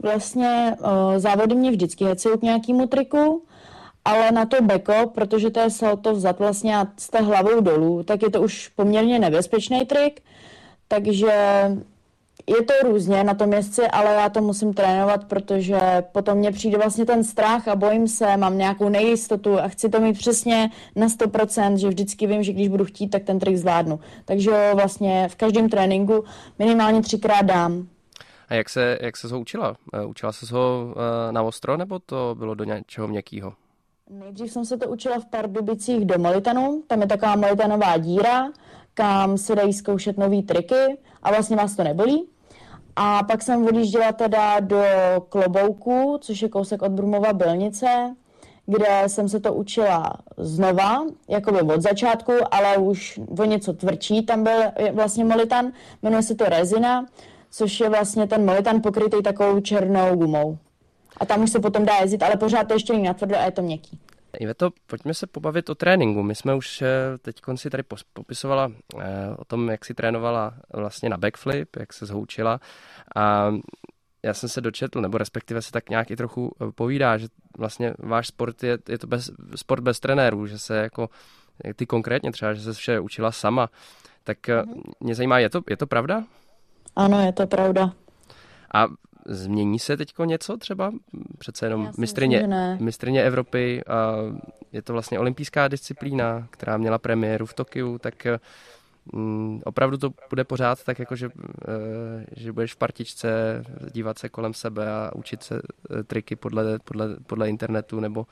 Vlastně 0.03 0.77
uh, 0.81 1.19
závody 1.19 1.55
mě 1.55 1.71
vždycky 1.71 2.05
hecují 2.05 2.39
k 2.39 2.43
nějakému 2.43 2.87
triku, 2.87 3.47
ale 4.05 4.33
na 4.33 4.47
to 4.47 4.63
beko, 4.63 5.11
protože 5.15 5.51
to 5.51 5.61
je 5.61 5.71
salto 5.71 6.13
vzat 6.13 6.39
vlastně 6.39 6.77
a 6.77 6.87
jste 6.97 7.21
hlavou 7.21 7.61
dolů, 7.61 8.03
tak 8.03 8.23
je 8.23 8.31
to 8.31 8.43
už 8.43 8.69
poměrně 8.69 9.19
nebezpečný 9.19 9.87
trik, 9.87 10.23
takže 10.89 11.33
je 12.47 12.63
to 12.63 12.75
různě 12.83 13.25
na 13.25 13.35
tom 13.35 13.53
jezdci, 13.53 13.83
ale 13.83 14.15
já 14.15 14.29
to 14.29 14.41
musím 14.41 14.75
trénovat, 14.75 15.25
protože 15.25 15.79
potom 16.13 16.39
mě 16.39 16.53
přijde 16.53 16.79
vlastně 16.79 17.07
ten 17.07 17.25
strach 17.25 17.69
a 17.69 17.77
bojím 17.77 18.09
se, 18.09 18.37
mám 18.37 18.59
nějakou 18.59 18.89
nejistotu 18.89 19.61
a 19.61 19.69
chci 19.69 19.89
to 19.89 20.01
mít 20.01 20.19
přesně 20.19 20.71
na 20.97 21.07
100%, 21.07 21.75
že 21.75 21.89
vždycky 21.89 22.27
vím, 22.27 22.43
že 22.43 22.53
když 22.53 22.69
budu 22.69 22.85
chtít, 22.85 23.09
tak 23.09 23.23
ten 23.25 23.39
trik 23.39 23.57
zvládnu. 23.57 24.01
Takže 24.25 24.71
vlastně 24.75 25.29
v 25.29 25.37
každém 25.37 25.69
tréninku 25.69 26.25
minimálně 26.59 27.03
třikrát 27.03 27.43
dám. 27.43 27.87
A 28.49 28.55
jak 28.55 28.69
se, 28.69 28.99
jak 29.01 29.17
se 29.17 29.29
ho 29.29 29.41
učila? 29.41 29.77
Eh, 29.95 30.05
učila 30.05 30.33
se 30.33 30.55
ho 30.55 30.95
eh, 30.97 31.33
na 31.33 31.43
ostro, 31.43 31.77
nebo 31.77 31.99
to 31.99 32.35
bylo 32.39 32.55
do 32.55 32.65
něčeho 32.65 33.09
měkkého? 33.09 33.53
Nejdřív 34.11 34.53
jsem 34.53 34.65
se 34.65 34.77
to 34.77 34.89
učila 34.89 35.19
v 35.19 35.27
Pardubicích 35.27 36.05
do 36.05 36.19
Molitanu. 36.19 36.83
Tam 36.87 37.01
je 37.01 37.07
taková 37.07 37.37
molitanová 37.37 37.97
díra, 37.97 38.49
kam 38.95 39.39
se 39.39 39.55
dají 39.55 39.73
zkoušet 39.73 40.19
nové 40.19 40.43
triky 40.43 40.99
a 41.23 41.31
vlastně 41.31 41.57
vás 41.57 41.77
to 41.77 41.85
nebolí. 41.85 42.29
A 42.97 43.23
pak 43.23 43.43
jsem 43.43 43.67
odjížděla 43.67 44.13
teda 44.13 44.61
do 44.61 44.83
Klobouku, 45.29 46.19
což 46.21 46.43
je 46.43 46.49
kousek 46.49 46.83
od 46.83 46.93
Brumova 46.93 47.33
Bylnice, 47.33 48.17
kde 48.67 49.03
jsem 49.07 49.29
se 49.29 49.41
to 49.41 49.55
učila 49.55 50.13
znova, 50.37 51.05
jakoby 51.29 51.61
od 51.61 51.83
začátku, 51.83 52.33
ale 52.51 52.77
už 52.77 53.21
o 53.39 53.45
něco 53.45 53.73
tvrdší. 53.73 54.23
Tam 54.23 54.45
byl 54.45 54.63
vlastně 54.93 55.25
molitan, 55.25 55.73
jmenuje 56.03 56.23
se 56.23 56.35
to 56.35 56.45
rezina, 56.45 57.07
což 57.51 57.81
je 57.81 57.89
vlastně 57.89 58.27
ten 58.27 58.45
molitan 58.45 58.83
pokrytý 58.83 59.23
takovou 59.23 59.61
černou 59.61 60.17
gumou 60.17 60.59
a 61.17 61.27
tam 61.27 61.43
už 61.43 61.51
se 61.51 61.61
potom 61.61 61.85
dá 61.85 61.97
jezdit, 61.97 62.23
ale 62.23 62.37
pořád 62.37 62.69
to 62.69 62.75
ještě 62.75 62.93
není 62.93 63.05
natvrdo 63.05 63.37
a 63.37 63.45
je 63.45 63.51
to 63.51 63.63
měkký. 63.63 63.99
Iveto, 64.41 64.71
pojďme 64.87 65.15
se 65.15 65.27
pobavit 65.27 65.71
o 65.71 65.75
tréninku. 65.75 66.23
My 66.23 66.35
jsme 66.35 66.55
už 66.55 66.83
eh, 66.83 66.89
teď 67.23 67.37
si 67.55 67.71
tady 67.71 67.83
popisovala 68.13 68.73
eh, 69.01 69.05
o 69.37 69.45
tom, 69.45 69.69
jak 69.69 69.85
si 69.85 69.95
trénovala 69.95 70.55
vlastně 70.73 71.09
na 71.09 71.17
backflip, 71.17 71.77
jak 71.77 71.93
se 71.93 72.07
zhoučila 72.07 72.61
a 73.17 73.55
já 74.23 74.35
jsem 74.35 74.49
se 74.49 74.61
dočetl, 74.61 75.01
nebo 75.01 75.19
respektive 75.19 75.63
se 75.63 75.73
tak 75.73 75.91
nějak 75.91 76.11
i 76.11 76.17
trochu 76.17 76.53
eh, 76.61 76.73
povídá, 76.73 77.19
že 77.19 77.27
vlastně 77.59 77.95
váš 77.99 78.27
sport 78.27 78.63
je, 78.63 78.79
je 78.89 78.99
to 78.99 79.07
bez, 79.07 79.31
sport 79.57 79.83
bez 79.83 80.01
trenérů, 80.01 80.47
že 80.47 80.59
se 80.59 80.77
jako 80.77 81.09
ty 81.77 81.87
konkrétně 81.87 82.33
třeba, 82.33 82.55
že 82.55 82.63
se 82.63 82.73
vše 82.73 83.01
učila 83.01 83.33
sama. 83.33 83.71
Tak 84.25 84.39
mm-hmm. 84.39 84.83
mě 85.01 85.15
zajímá, 85.15 85.39
je 85.39 85.51
to, 85.51 85.61
je 85.71 85.77
to 85.77 85.87
pravda? 85.87 86.25
Ano, 86.97 87.21
je 87.21 87.33
to 87.33 87.47
pravda. 87.47 87.93
A 88.75 88.87
změní 89.27 89.79
se 89.79 89.97
teď 89.97 90.15
něco 90.25 90.57
třeba? 90.57 90.93
Přece 91.39 91.67
jenom 91.67 91.91
mistrně, 91.99 92.49
mistrně 92.81 93.23
Evropy 93.23 93.83
a 93.87 94.17
je 94.73 94.83
to 94.83 94.93
vlastně 94.93 95.19
olympijská 95.19 95.69
disciplína, 95.69 96.49
která 96.51 96.77
měla 96.77 96.99
premiéru 96.99 97.47
v 97.47 97.55
Tokiu, 97.55 97.99
tak 97.99 98.27
mm, 99.13 99.61
opravdu 99.65 99.97
to 99.97 100.11
bude 100.31 100.45
pořád 100.45 100.85
tak, 100.85 100.99
jako 100.99 101.17
že, 101.17 101.31
eh, 101.69 102.25
že 102.37 102.53
budeš 102.53 102.75
v 102.75 102.77
partičce 102.77 103.63
dívat 103.93 104.19
se 104.19 104.29
kolem 104.29 104.55
sebe 104.55 104.93
a 104.93 105.11
učit 105.15 105.43
se 105.43 105.55
eh, 105.55 106.03
triky 106.03 106.37
podle, 106.37 106.79
podle, 106.79 107.17
podle 107.27 107.49
internetu 107.49 108.01
nebo, 108.01 108.27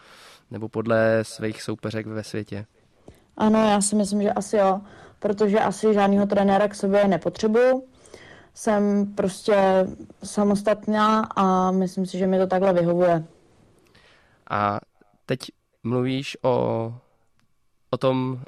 nebo 0.50 0.68
podle 0.68 1.18
svých 1.22 1.62
soupeřek 1.62 2.06
ve 2.06 2.24
světě. 2.24 2.66
Ano, 3.36 3.70
já 3.70 3.80
si 3.80 3.96
myslím, 3.96 4.22
že 4.22 4.32
asi 4.32 4.56
jo, 4.56 4.80
protože 5.18 5.60
asi 5.60 5.94
žádného 5.94 6.26
trenéra 6.26 6.68
k 6.68 6.74
sobě 6.74 7.08
nepotřebuju. 7.08 7.91
Jsem 8.54 9.06
prostě 9.14 9.86
samostatná 10.24 11.20
a 11.36 11.70
myslím 11.70 12.06
si, 12.06 12.18
že 12.18 12.26
mi 12.26 12.38
to 12.38 12.46
takhle 12.46 12.72
vyhovuje. 12.72 13.24
A 14.50 14.80
teď 15.26 15.38
mluvíš 15.82 16.36
o, 16.42 16.94
o 17.90 17.96
tom 17.96 18.32
uh, 18.32 18.38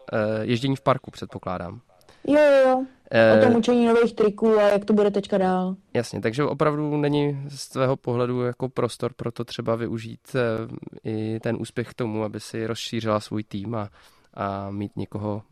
ježdění 0.40 0.77
v 0.77 0.81
parku, 0.81 1.11
předpokládám. 1.11 1.81
Jo, 2.27 2.40
jo, 2.40 2.69
jo. 2.69 2.77
Uh, 2.79 3.38
o 3.38 3.45
tom 3.47 3.57
učení 3.57 3.87
nových 3.87 4.14
triků 4.14 4.59
a 4.59 4.62
jak 4.62 4.85
to 4.85 4.93
bude 4.93 5.11
teďka 5.11 5.38
dál. 5.38 5.77
Jasně, 5.95 6.21
takže 6.21 6.45
opravdu 6.45 6.97
není 6.97 7.45
z 7.49 7.69
tvého 7.69 7.97
pohledu 7.97 8.43
jako 8.43 8.69
prostor 8.69 9.12
pro 9.12 9.33
to 9.33 9.45
třeba 9.45 9.77
využít 9.77 10.21
uh, 10.35 10.77
i 11.05 11.40
ten 11.40 11.57
úspěch 11.61 11.88
k 11.88 11.95
tomu, 11.95 12.25
aby 12.25 12.40
si 12.40 12.67
rozšířila 12.67 13.21
svůj 13.21 13.45
tým 13.45 13.75
a, 13.75 13.88
a 14.35 14.71
mít 14.71 14.97
někoho 14.97 15.43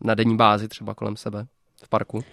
na 0.00 0.14
denní 0.14 0.36
bázi 0.36 0.68
třeba 0.68 0.94
kolem 0.94 1.16
sebe 1.16 1.46
v 1.84 1.88
parku? 1.88 2.24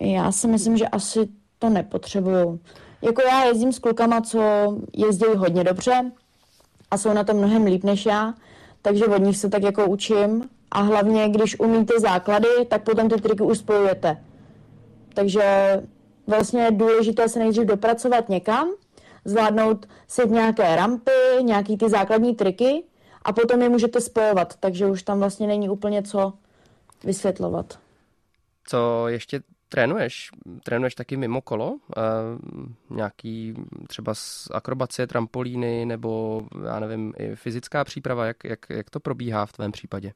Já 0.00 0.32
si 0.32 0.48
myslím, 0.48 0.76
že 0.76 0.88
asi 0.88 1.28
to 1.58 1.68
nepotřebuju. 1.68 2.60
Jako 3.02 3.22
já 3.22 3.44
jezdím 3.44 3.72
s 3.72 3.78
klukama, 3.78 4.20
co 4.20 4.40
jezdí 4.92 5.26
hodně 5.36 5.64
dobře, 5.64 6.10
a 6.90 6.98
jsou 6.98 7.12
na 7.12 7.24
tom 7.24 7.36
mnohem 7.36 7.64
líp 7.64 7.84
než 7.84 8.06
já, 8.06 8.34
takže 8.82 9.06
od 9.06 9.22
nich 9.22 9.36
se 9.36 9.48
tak 9.48 9.62
jako 9.62 9.86
učím 9.86 10.48
a 10.70 10.80
hlavně, 10.80 11.28
když 11.28 11.60
umíte 11.60 12.00
základy, 12.00 12.48
tak 12.68 12.84
potom 12.84 13.08
ty 13.08 13.20
triky 13.20 13.42
už 13.42 13.58
spojujete. 13.58 14.24
Takže 15.14 15.42
vlastně 16.26 16.62
je 16.62 16.70
důležité 16.70 17.28
se 17.28 17.38
nejdřív 17.38 17.64
dopracovat 17.64 18.28
někam, 18.28 18.68
zvládnout 19.24 19.86
si 20.08 20.28
nějaké 20.28 20.76
rampy, 20.76 21.10
nějaký 21.42 21.76
ty 21.76 21.88
základní 21.88 22.34
triky 22.34 22.84
a 23.22 23.32
potom 23.32 23.62
je 23.62 23.68
můžete 23.68 24.00
spojovat, 24.00 24.54
takže 24.60 24.86
už 24.86 25.02
tam 25.02 25.18
vlastně 25.18 25.46
není 25.46 25.68
úplně 25.68 26.02
co 26.02 26.32
vysvětlovat. 27.04 27.78
Co 28.64 29.08
ještě 29.08 29.40
trénuješ? 29.68 30.30
Trénuješ 30.64 30.94
taky 30.94 31.16
mimo 31.16 31.40
kolo? 31.40 31.70
Uh, 31.72 31.76
nějaký 32.90 33.54
třeba 33.88 34.14
z 34.14 34.48
akrobacie, 34.52 35.06
trampolíny 35.06 35.86
nebo 35.86 36.42
já 36.64 36.80
nevím, 36.80 37.12
i 37.18 37.36
fyzická 37.36 37.84
příprava, 37.84 38.26
jak, 38.26 38.44
jak, 38.44 38.66
jak 38.70 38.90
to 38.90 39.00
probíhá 39.00 39.46
v 39.46 39.52
tvém 39.52 39.72
případě? 39.72 40.12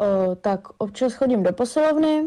Uh, 0.00 0.34
tak 0.34 0.68
občas 0.78 1.14
chodím 1.14 1.42
do 1.42 1.52
posilovny, 1.52 2.26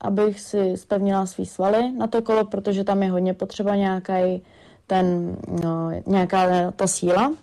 abych 0.00 0.40
si 0.40 0.76
spevnila 0.76 1.26
svý 1.26 1.46
svaly 1.46 1.92
na 1.92 2.06
to 2.06 2.22
kolo, 2.22 2.44
protože 2.44 2.84
tam 2.84 3.02
je 3.02 3.10
hodně 3.10 3.34
potřeba 3.34 3.76
nějaký 3.76 4.42
ten, 4.86 5.36
no, 5.62 5.90
nějaká 6.06 6.70
ta 6.70 6.86
síla. 6.86 7.34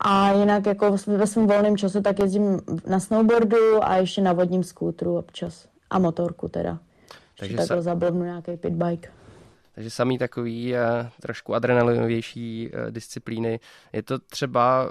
A 0.00 0.32
jinak 0.32 0.66
jako 0.66 0.96
ve 1.06 1.26
svém 1.26 1.46
volném 1.46 1.76
čase 1.76 2.02
tak 2.02 2.18
jezdím 2.18 2.60
na 2.86 3.00
snowboardu 3.00 3.84
a 3.84 3.96
ještě 3.96 4.22
na 4.22 4.32
vodním 4.32 4.64
skútru 4.64 5.18
občas. 5.18 5.71
A 5.92 5.98
motorku 5.98 6.48
teda. 6.48 6.80
Takže 7.38 7.56
takhle 7.56 7.76
sa... 7.76 7.92
zablbnu 7.92 8.24
nějaký 8.24 8.56
pitbike. 8.56 9.12
Takže 9.74 9.90
samý 9.90 10.18
takový 10.18 10.72
uh, 10.72 10.78
trošku 11.20 11.54
adrenalinovější 11.54 12.70
uh, 12.70 12.90
disciplíny. 12.90 13.60
Je 13.92 14.02
to 14.02 14.18
třeba 14.18 14.84
uh, 14.84 14.90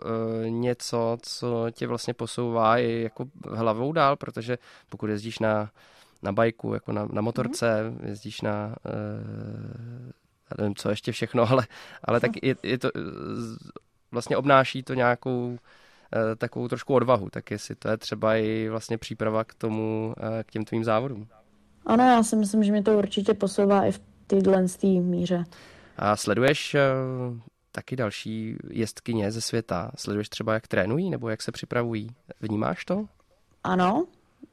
něco, 0.49 1.17
co 1.21 1.67
tě 1.71 1.87
vlastně 1.87 2.13
posouvá 2.13 2.77
i 2.77 3.01
jako 3.01 3.25
hlavou 3.49 3.91
dál, 3.91 4.15
protože 4.15 4.57
pokud 4.89 5.09
jezdíš 5.09 5.39
na, 5.39 5.71
na 6.21 6.31
bajku, 6.31 6.73
jako 6.73 6.91
na, 6.91 7.07
na 7.11 7.21
motorce, 7.21 7.83
mm. 7.83 7.99
jezdíš 8.07 8.41
na 8.41 8.75
já 10.51 10.63
nevím, 10.63 10.75
co 10.75 10.89
ještě 10.89 11.11
všechno, 11.11 11.49
ale, 11.51 11.67
ale 12.03 12.19
tak 12.19 12.31
je, 12.43 12.55
je 12.63 12.77
to, 12.77 12.89
vlastně 14.11 14.37
obnáší 14.37 14.83
to 14.83 14.93
nějakou 14.93 15.57
takovou 16.37 16.67
trošku 16.67 16.93
odvahu, 16.93 17.29
tak 17.29 17.51
jestli 17.51 17.75
to 17.75 17.89
je 17.89 17.97
třeba 17.97 18.35
i 18.35 18.69
vlastně 18.69 18.97
příprava 18.97 19.43
k 19.43 19.53
tomu, 19.53 20.13
k 20.43 20.51
těm 20.51 20.65
tvým 20.65 20.83
závodům. 20.83 21.27
Ano, 21.85 22.03
já 22.03 22.23
si 22.23 22.35
myslím, 22.35 22.63
že 22.63 22.71
mě 22.71 22.83
to 22.83 22.97
určitě 22.97 23.33
posouvá 23.33 23.85
i 23.85 23.91
v 23.91 24.01
téhle 24.27 24.65
míře. 24.83 25.43
A 25.97 26.15
sleduješ 26.15 26.75
uh, 26.75 27.37
taky 27.71 27.95
další 27.95 28.55
jezdkyně 28.69 29.31
ze 29.31 29.41
světa? 29.41 29.91
Sleduješ 29.95 30.29
třeba, 30.29 30.53
jak 30.53 30.67
trénují 30.67 31.09
nebo 31.09 31.29
jak 31.29 31.41
se 31.41 31.51
připravují? 31.51 32.09
Vnímáš 32.41 32.85
to? 32.85 33.05
Ano, 33.63 34.05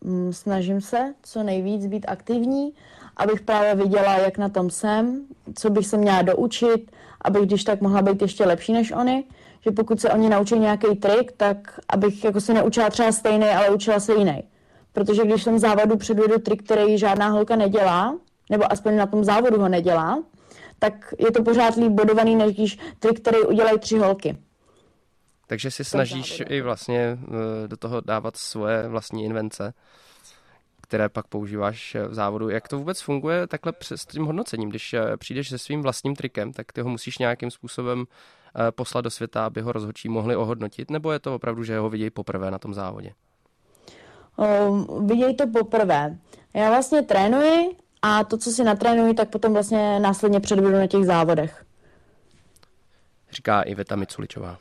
mm, 0.05 0.33
snažím 0.33 0.81
se 0.81 1.15
co 1.23 1.43
nejvíc 1.43 1.87
být 1.87 2.07
aktivní, 2.09 2.73
abych 3.17 3.41
právě 3.41 3.75
viděla, 3.75 4.19
jak 4.19 4.39
na 4.39 4.49
tom 4.49 4.71
jsem, 4.71 5.27
co 5.55 5.71
bych 5.71 5.87
se 5.87 5.97
měla 5.97 6.23
doučit, 6.23 6.93
abych 7.23 7.43
když 7.43 7.65
tak 7.65 7.81
mohla 7.81 8.03
být 8.03 8.23
ještě 8.23 8.45
lepší 8.45 8.73
než 8.73 8.93
oni, 8.93 9.25
že 9.61 9.71
pokud 9.71 10.01
se 10.01 10.11
oni 10.11 10.29
naučí 10.29 10.59
nějaký 10.59 10.97
trik, 10.97 11.33
tak 11.33 11.81
abych 11.89 12.25
jako 12.25 12.41
se 12.41 12.55
neučila 12.55 12.91
třeba 12.91 13.13
stejný, 13.13 13.47
ale 13.47 13.71
učila 13.71 14.01
se 14.01 14.15
jiný. 14.15 14.43
Protože 14.93 15.25
když 15.25 15.43
jsem 15.43 15.59
závodu 15.59 15.97
předvedu 15.97 16.39
trik, 16.39 16.65
který 16.65 16.99
žádná 16.99 17.29
holka 17.29 17.57
nedělá, 17.57 18.19
nebo 18.51 18.73
aspoň 18.73 18.97
na 18.97 19.07
tom 19.07 19.25
závodu 19.25 19.61
ho 19.61 19.69
nedělá, 19.69 20.23
tak 20.79 21.15
je 21.19 21.31
to 21.33 21.43
pořád 21.43 21.77
líp 21.77 21.93
bodovaný, 21.93 22.37
než 22.37 22.55
když 22.55 22.79
trik, 22.99 23.21
který 23.21 23.39
udělají 23.39 23.79
tři 23.79 23.99
holky. 23.99 24.37
Takže 25.47 25.71
si 25.71 25.85
snažíš 25.85 26.43
i 26.49 26.61
vlastně 26.61 27.19
eh, 27.65 27.69
do 27.69 27.77
toho 27.77 28.01
dávat 28.01 28.37
svoje 28.37 28.89
vlastní 28.89 29.25
invence, 29.25 29.75
které 30.89 31.09
pak 31.09 31.27
používáš 31.27 31.97
v 32.09 32.15
závodu. 32.15 32.49
Jak 32.49 32.69
to 32.69 32.79
vůbec 32.79 33.01
funguje 33.01 33.47
takhle 33.47 33.73
s 33.95 34.07
tím 34.07 34.25
hodnocením? 34.25 34.69
Když 34.69 34.95
eh, 34.95 35.17
přijdeš 35.17 35.49
se 35.49 35.59
svým 35.59 35.83
vlastním 35.83 36.17
trikem, 36.17 36.53
tak 36.53 36.73
ty 36.73 36.81
ho 36.81 36.89
musíš 36.89 37.19
nějakým 37.19 37.51
způsobem 37.51 38.05
eh, 38.05 38.73
poslat 38.73 39.01
do 39.01 39.11
světa, 39.11 39.47
aby 39.47 39.61
ho 39.61 39.73
rozhodčí 39.73 40.09
mohli 40.09 40.37
ohodnotit, 40.37 40.91
nebo 40.91 41.13
je 41.13 41.19
to 41.19 41.35
opravdu, 41.35 41.65
že 41.65 41.79
ho 41.79 41.91
vidějí 41.91 42.11
poprvé 42.11 42.51
na 42.51 42.59
tom 42.59 42.75
závodě? 42.75 43.13
uh, 44.39 45.09
vidějí 45.09 45.37
to 45.37 45.47
poprvé. 45.47 46.17
Já 46.55 46.69
vlastně 46.69 47.03
trénuji 47.03 47.77
a 48.03 48.25
to, 48.25 48.39
co 48.39 48.51
si 48.51 48.65
natrénuji, 48.65 49.15
tak 49.15 49.29
potom 49.29 49.53
vlastně 49.53 50.01
následně 50.01 50.41
předvedu 50.41 50.77
na 50.77 50.87
těch 50.87 51.05
závodech. 51.05 51.65
Říká 53.31 53.63
Iveta 53.63 53.97
Miculičová. 53.97 54.59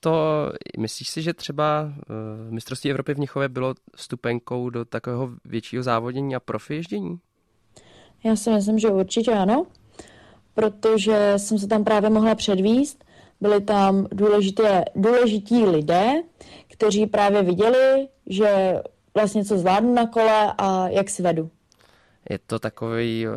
To, 0.00 0.48
myslíš 0.78 1.08
si, 1.08 1.22
že 1.22 1.34
třeba 1.34 1.82
uh, 1.84 2.52
mistrovství 2.52 2.90
Evropy 2.90 3.14
v 3.14 3.18
Mnichově 3.18 3.48
bylo 3.48 3.74
stupenkou 3.96 4.70
do 4.70 4.84
takového 4.84 5.30
většího 5.44 5.82
závodění 5.82 6.34
a 6.34 6.40
profi 6.40 6.74
ježdění? 6.74 7.18
Já 8.24 8.36
si 8.36 8.50
myslím, 8.50 8.78
že 8.78 8.88
určitě 8.88 9.32
ano, 9.32 9.66
protože 10.54 11.34
jsem 11.36 11.58
se 11.58 11.66
tam 11.66 11.84
právě 11.84 12.10
mohla 12.10 12.34
předvíst. 12.34 13.04
Byli 13.40 13.60
tam 13.60 14.06
důležité, 14.12 14.84
důležití 14.96 15.64
lidé, 15.64 16.12
kteří 16.68 17.06
právě 17.06 17.42
viděli, 17.42 18.08
že 18.26 18.80
vlastně 19.14 19.44
co 19.44 19.58
zvládnu 19.58 19.94
na 19.94 20.06
kole 20.06 20.54
a 20.58 20.88
jak 20.88 21.10
si 21.10 21.22
vedu. 21.22 21.50
Je 22.30 22.38
to 22.38 22.58
takový 22.58 23.26
uh, 23.28 23.32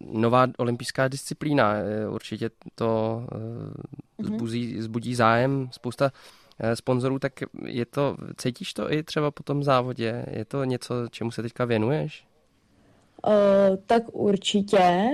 nová 0.00 0.46
olympijská 0.58 1.08
disciplína. 1.08 1.74
Určitě 2.10 2.50
to 2.74 3.22
uh, 4.18 4.26
zbudí, 4.26 4.82
zbudí 4.82 5.14
zájem 5.14 5.68
spousta 5.72 6.04
uh, 6.04 6.72
sponzorů, 6.72 7.18
tak 7.18 7.32
je 7.64 7.86
to, 7.86 8.16
cítíš 8.36 8.74
to 8.74 8.92
i 8.92 9.02
třeba 9.02 9.30
po 9.30 9.42
tom 9.42 9.62
závodě? 9.62 10.26
Je 10.30 10.44
to 10.44 10.64
něco, 10.64 10.94
čemu 11.10 11.30
se 11.30 11.42
teďka 11.42 11.64
věnuješ? 11.64 12.26
Uh, 13.26 13.76
tak 13.86 14.02
určitě. 14.12 15.08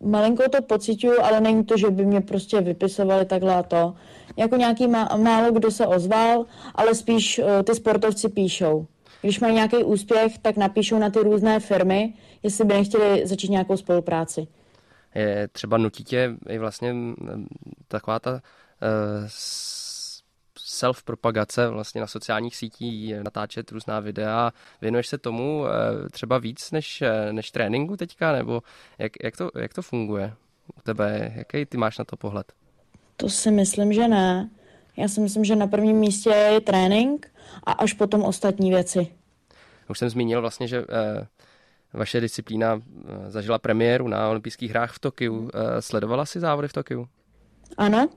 Malinko 0.00 0.48
to 0.48 0.62
pocituju, 0.62 1.20
ale 1.22 1.40
není 1.40 1.64
to, 1.64 1.76
že 1.76 1.90
by 1.90 2.06
mě 2.06 2.20
prostě 2.20 2.60
vypisovali 2.60 3.24
takhle 3.24 3.54
a 3.56 3.62
to. 3.62 3.94
Jako 4.36 4.56
nějaký 4.56 4.86
má, 4.86 5.08
málo 5.16 5.52
kdo 5.52 5.70
se 5.70 5.86
ozval, 5.86 6.46
ale 6.74 6.94
spíš 6.94 7.38
uh, 7.38 7.62
ty 7.62 7.74
sportovci 7.74 8.28
píšou. 8.28 8.86
Když 9.20 9.40
mají 9.40 9.54
nějaký 9.54 9.76
úspěch, 9.76 10.38
tak 10.38 10.56
napíšou 10.56 10.98
na 10.98 11.10
ty 11.10 11.18
různé 11.18 11.60
firmy, 11.60 12.14
jestli 12.42 12.64
by 12.64 12.74
nechtěli 12.74 13.26
začít 13.26 13.50
nějakou 13.50 13.76
spolupráci. 13.76 14.46
Je 15.14 15.48
třeba 15.48 15.78
nutí 15.78 16.04
tě 16.04 16.36
i 16.48 16.58
vlastně 16.58 16.94
taková 17.88 18.18
ta 18.18 18.30
uh, 18.32 18.38
self-propagace 20.58 21.70
vlastně 21.70 22.00
na 22.00 22.06
sociálních 22.06 22.56
sítí, 22.56 23.14
natáčet 23.22 23.72
různá 23.72 24.00
videa. 24.00 24.52
Věnuješ 24.80 25.06
se 25.06 25.18
tomu 25.18 25.60
uh, 25.60 25.68
třeba 26.10 26.38
víc 26.38 26.70
než, 26.70 27.02
než 27.32 27.50
tréninku 27.50 27.96
teďka, 27.96 28.32
nebo 28.32 28.62
jak, 28.98 29.12
jak, 29.22 29.36
to, 29.36 29.50
jak 29.58 29.74
to 29.74 29.82
funguje 29.82 30.34
u 30.76 30.80
tebe? 30.82 31.32
Jaký 31.36 31.66
ty 31.66 31.76
máš 31.76 31.98
na 31.98 32.04
to 32.04 32.16
pohled? 32.16 32.52
To 33.16 33.28
si 33.28 33.50
myslím, 33.50 33.92
že 33.92 34.08
ne. 34.08 34.50
Já 34.98 35.08
si 35.08 35.20
myslím, 35.20 35.44
že 35.44 35.56
na 35.56 35.66
prvním 35.66 35.96
místě 35.96 36.30
je 36.30 36.60
trénink 36.60 37.32
a 37.64 37.72
až 37.72 37.92
potom 37.92 38.22
ostatní 38.22 38.70
věci. 38.70 39.06
Už 39.90 39.98
jsem 39.98 40.10
zmínil 40.10 40.40
vlastně, 40.40 40.68
že 40.68 40.78
eh, 40.78 41.26
vaše 41.92 42.20
disciplína 42.20 42.80
zažila 43.28 43.58
premiéru 43.58 44.08
na 44.08 44.28
olympijských 44.28 44.70
hrách 44.70 44.92
v 44.92 44.98
Tokiu. 44.98 45.50
Sledovala 45.80 46.26
si 46.26 46.40
závody 46.40 46.68
v 46.68 46.72
Tokiu? 46.72 47.08
Ano, 47.76 48.08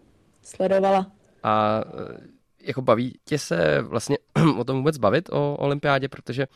sledovala. 0.42 1.12
A 1.44 1.84
jako 2.62 2.82
baví 2.82 3.20
tě 3.26 3.38
se 3.38 3.82
vlastně 3.82 4.18
o 4.58 4.64
tom 4.64 4.78
vůbec 4.78 4.98
bavit, 4.98 5.30
o 5.32 5.58
olympiádě, 5.60 6.10
protože 6.10 6.48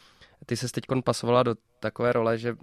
ty 0.46 0.58
se 0.58 0.68
teď 0.72 0.84
pasovala 1.04 1.44
do 1.44 1.56
takové 1.80 2.14
role, 2.14 2.38
že 2.38 2.56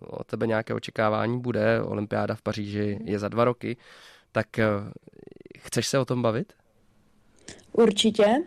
o 0.00 0.24
tebe 0.24 0.46
nějaké 0.46 0.74
očekávání 0.74 1.40
bude, 1.40 1.82
olympiáda 1.82 2.34
v 2.34 2.42
Paříži 2.42 2.98
je 3.04 3.18
za 3.18 3.28
dva 3.28 3.44
roky, 3.44 3.76
tak 4.32 4.46
chceš 5.58 5.88
se 5.88 5.98
o 5.98 6.04
tom 6.04 6.22
bavit? 6.22 6.52
Určitě. 7.72 8.42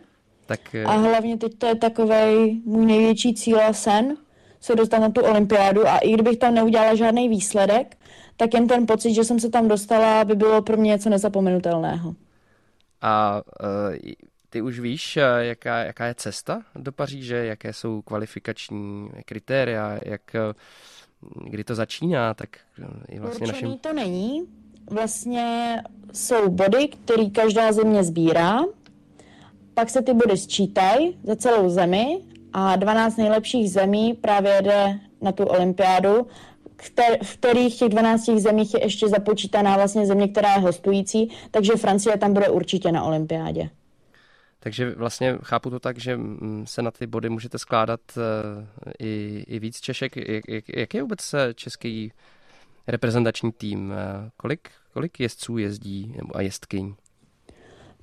Tak, 0.46 0.60
a 0.86 0.92
hlavně 0.92 1.38
teď 1.38 1.58
to 1.58 1.66
je 1.66 1.74
takový 1.74 2.62
můj 2.64 2.86
největší 2.86 3.34
cíl 3.34 3.60
a 3.60 3.72
sen, 3.72 4.16
se 4.60 4.76
dostat 4.76 4.98
na 4.98 5.10
tu 5.10 5.20
olympiádu 5.20 5.88
a 5.88 5.98
i 5.98 6.12
kdybych 6.12 6.36
tam 6.36 6.54
neudělala 6.54 6.94
žádný 6.94 7.28
výsledek, 7.28 7.96
tak 8.36 8.54
jen 8.54 8.68
ten 8.68 8.86
pocit, 8.86 9.14
že 9.14 9.24
jsem 9.24 9.40
se 9.40 9.50
tam 9.50 9.68
dostala, 9.68 10.24
by 10.24 10.34
bylo 10.34 10.62
pro 10.62 10.76
mě 10.76 10.88
něco 10.88 11.10
nezapomenutelného. 11.10 12.14
A 13.00 13.42
uh, 13.62 14.12
ty 14.50 14.62
už 14.62 14.80
víš, 14.80 15.16
e, 15.16 15.20
jaká, 15.38 15.78
jaká 15.78 16.06
je 16.06 16.14
cesta 16.14 16.62
do 16.76 16.92
Paříže, 16.92 17.36
jaké 17.36 17.72
jsou 17.72 18.02
kvalifikační 18.02 19.10
kritéria, 19.24 19.98
jak, 20.04 20.36
kdy 21.44 21.64
to 21.64 21.74
začíná, 21.74 22.34
tak 22.34 22.48
i 23.08 23.18
vlastně 23.18 23.46
Určený 23.46 23.62
našim... 23.62 23.78
to 23.78 23.92
není. 23.92 24.42
Vlastně 24.90 25.76
jsou 26.12 26.48
body, 26.48 26.88
které 26.88 27.30
každá 27.30 27.72
země 27.72 28.04
sbírá, 28.04 28.60
pak 29.74 29.90
se 29.90 30.02
ty 30.02 30.14
body 30.14 30.36
sčítají 30.36 31.18
za 31.22 31.36
celou 31.36 31.68
zemi 31.68 32.20
a 32.52 32.76
12 32.76 33.16
nejlepších 33.16 33.70
zemí 33.70 34.14
právě 34.14 34.62
jde 34.62 35.00
na 35.20 35.32
tu 35.32 35.44
olympiádu, 35.44 36.26
v 37.22 37.36
kterých 37.36 37.78
těch 37.78 37.88
12 37.88 38.24
zemích 38.24 38.74
je 38.74 38.84
ještě 38.84 39.08
započítaná 39.08 39.76
vlastně 39.76 40.06
země, 40.06 40.28
která 40.28 40.54
je 40.54 40.60
hostující, 40.60 41.30
takže 41.50 41.72
Francie 41.72 42.18
tam 42.18 42.32
bude 42.32 42.48
určitě 42.48 42.92
na 42.92 43.04
olympiádě. 43.04 43.70
Takže 44.60 44.94
vlastně 44.94 45.38
chápu 45.42 45.70
to 45.70 45.80
tak, 45.80 45.98
že 45.98 46.18
se 46.64 46.82
na 46.82 46.90
ty 46.90 47.06
body 47.06 47.28
můžete 47.28 47.58
skládat 47.58 48.00
uh, 48.16 48.22
i, 48.98 49.44
i 49.48 49.58
víc 49.58 49.80
Češek. 49.80 50.16
Jak, 50.16 50.48
jak, 50.48 50.64
jak 50.68 50.94
je 50.94 51.02
vůbec 51.02 51.34
eh, 51.34 51.54
český 51.54 52.12
reprezentační 52.86 53.52
tým? 53.52 53.90
Uh, 53.90 53.96
kolik, 54.36 54.68
kolik 54.92 55.20
jezdců 55.20 55.58
jezdí 55.58 56.14
nebo 56.16 56.36
a 56.36 56.40
jezdkyň? 56.40 56.94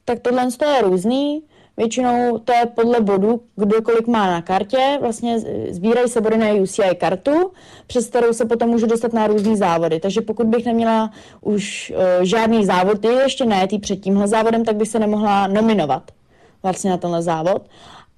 Tak 0.06 0.20
tohle 0.20 0.48
je 0.66 0.82
různý. 0.82 1.42
Většinou 1.80 2.38
to 2.38 2.54
je 2.54 2.66
podle 2.66 3.02
bodu, 3.02 3.42
kdo 3.56 3.82
kolik 3.82 4.08
má 4.08 4.28
na 4.28 4.42
kartě. 4.42 4.98
Vlastně 5.02 5.40
sbírají 5.70 6.10
se 6.10 6.22
body 6.22 6.38
na 6.38 6.54
UCI 6.54 6.96
kartu, 6.98 7.52
přes 7.88 8.08
kterou 8.08 8.34
se 8.34 8.46
potom 8.46 8.70
můžu 8.70 8.86
dostat 8.86 9.14
na 9.14 9.28
různé 9.28 9.58
závody. 9.58 10.00
Takže 10.00 10.22
pokud 10.22 10.48
bych 10.48 10.66
neměla 10.66 11.12
už 11.42 11.94
uh, 11.96 12.24
žádný 12.24 12.66
závod, 12.66 13.06
je 13.06 13.12
ještě 13.12 13.46
ne, 13.46 13.68
tý 13.68 13.80
před 13.80 13.96
tímhle 13.96 14.28
závodem, 14.28 14.66
tak 14.66 14.76
bych 14.76 14.88
se 14.88 15.00
nemohla 15.00 15.48
nominovat 15.48 16.12
vlastně 16.64 16.90
na 16.90 16.98
tenhle 16.98 17.22
závod. 17.22 17.70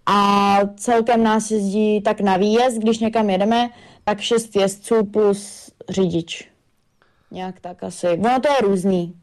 A 0.06 0.58
celkem 0.76 1.24
nás 1.24 1.52
jezdí 1.52 2.02
tak 2.02 2.22
na 2.22 2.38
výjezd, 2.38 2.78
když 2.78 3.00
někam 3.00 3.30
jedeme, 3.30 3.70
tak 4.04 4.20
šest 4.20 4.56
jezdců 4.56 5.06
plus 5.06 5.72
řidič. 5.90 6.50
Nějak 7.32 7.60
tak 7.60 7.84
asi. 7.84 8.08
Ono 8.08 8.40
to 8.40 8.50
je 8.50 8.62
různý 8.62 9.14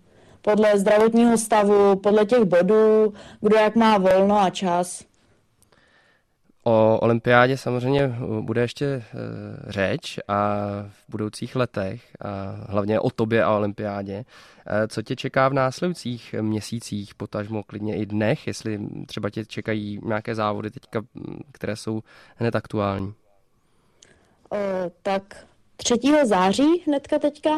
podle 0.50 0.78
zdravotního 0.78 1.38
stavu, 1.38 1.96
podle 1.96 2.24
těch 2.26 2.44
bodů, 2.44 3.14
kdo 3.40 3.56
jak 3.56 3.76
má 3.76 3.98
volno 3.98 4.40
a 4.40 4.50
čas. 4.50 5.04
O 6.64 6.98
olympiádě 6.98 7.56
samozřejmě 7.56 8.14
bude 8.40 8.60
ještě 8.60 8.86
e, 8.86 9.02
řeč 9.66 10.18
a 10.28 10.56
v 10.88 11.10
budoucích 11.10 11.56
letech, 11.56 12.02
a 12.20 12.56
hlavně 12.68 13.00
o 13.00 13.10
tobě 13.10 13.44
a 13.44 13.56
olympiádě. 13.56 14.24
E, 14.66 14.88
co 14.88 15.02
tě 15.02 15.16
čeká 15.16 15.48
v 15.48 15.52
následujících 15.52 16.34
měsících, 16.40 17.14
potažmo 17.14 17.62
klidně 17.62 17.96
i 17.96 18.06
dnech, 18.06 18.46
jestli 18.46 18.80
třeba 19.06 19.30
tě 19.30 19.44
čekají 19.44 20.00
nějaké 20.04 20.34
závody 20.34 20.70
teďka, 20.70 21.02
které 21.52 21.76
jsou 21.76 22.00
hned 22.36 22.56
aktuální? 22.56 23.14
O, 24.50 24.56
tak 25.02 25.46
3. 25.76 25.94
září 26.24 26.82
hnedka 26.86 27.18
teďka 27.18 27.50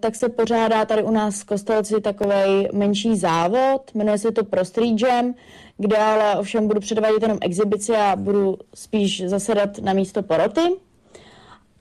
tak 0.00 0.14
se 0.14 0.28
pořádá 0.28 0.84
tady 0.84 1.02
u 1.02 1.10
nás 1.10 1.40
v 1.40 1.44
Kostelci 1.44 2.00
takový 2.00 2.68
menší 2.72 3.16
závod, 3.16 3.94
jmenuje 3.94 4.18
se 4.18 4.32
to 4.32 4.44
Pro 4.44 4.64
Street 4.64 5.02
Jam, 5.02 5.34
kde 5.78 5.96
ale 5.96 6.36
ovšem 6.36 6.68
budu 6.68 6.80
předvádět 6.80 7.22
jenom 7.22 7.38
exibici 7.40 7.92
a 7.92 8.16
budu 8.16 8.58
spíš 8.74 9.26
zasedat 9.26 9.78
na 9.78 9.92
místo 9.92 10.22
poroty. 10.22 10.60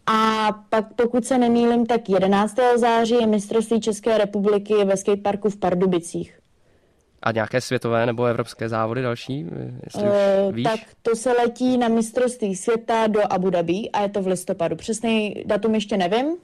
A 0.05 0.49
pak, 0.69 0.93
pokud 0.93 1.25
se 1.25 1.37
nemýlim, 1.37 1.85
tak 1.85 2.09
11. 2.09 2.55
září 2.75 3.13
je 3.13 3.27
mistrovství 3.27 3.81
České 3.81 4.17
republiky 4.17 4.73
ve 4.85 4.97
skateparku 4.97 5.49
v 5.49 5.57
Pardubicích. 5.57 6.39
A 7.23 7.31
nějaké 7.31 7.61
světové 7.61 8.05
nebo 8.05 8.25
evropské 8.25 8.69
závody 8.69 9.01
další? 9.01 9.45
Jestli 9.83 10.03
už 10.03 10.09
uh, 10.47 10.55
víš? 10.55 10.63
Tak 10.63 10.79
to 11.01 11.15
se 11.15 11.31
letí 11.31 11.77
na 11.77 11.87
mistrovství 11.87 12.55
světa 12.55 13.07
do 13.07 13.21
Abu 13.33 13.49
Dhabi 13.49 13.89
a 13.93 14.01
je 14.01 14.09
to 14.09 14.21
v 14.21 14.27
listopadu. 14.27 14.75
Přesný 14.75 15.43
datum 15.45 15.75
ještě 15.75 15.97
nevím, 15.97 16.37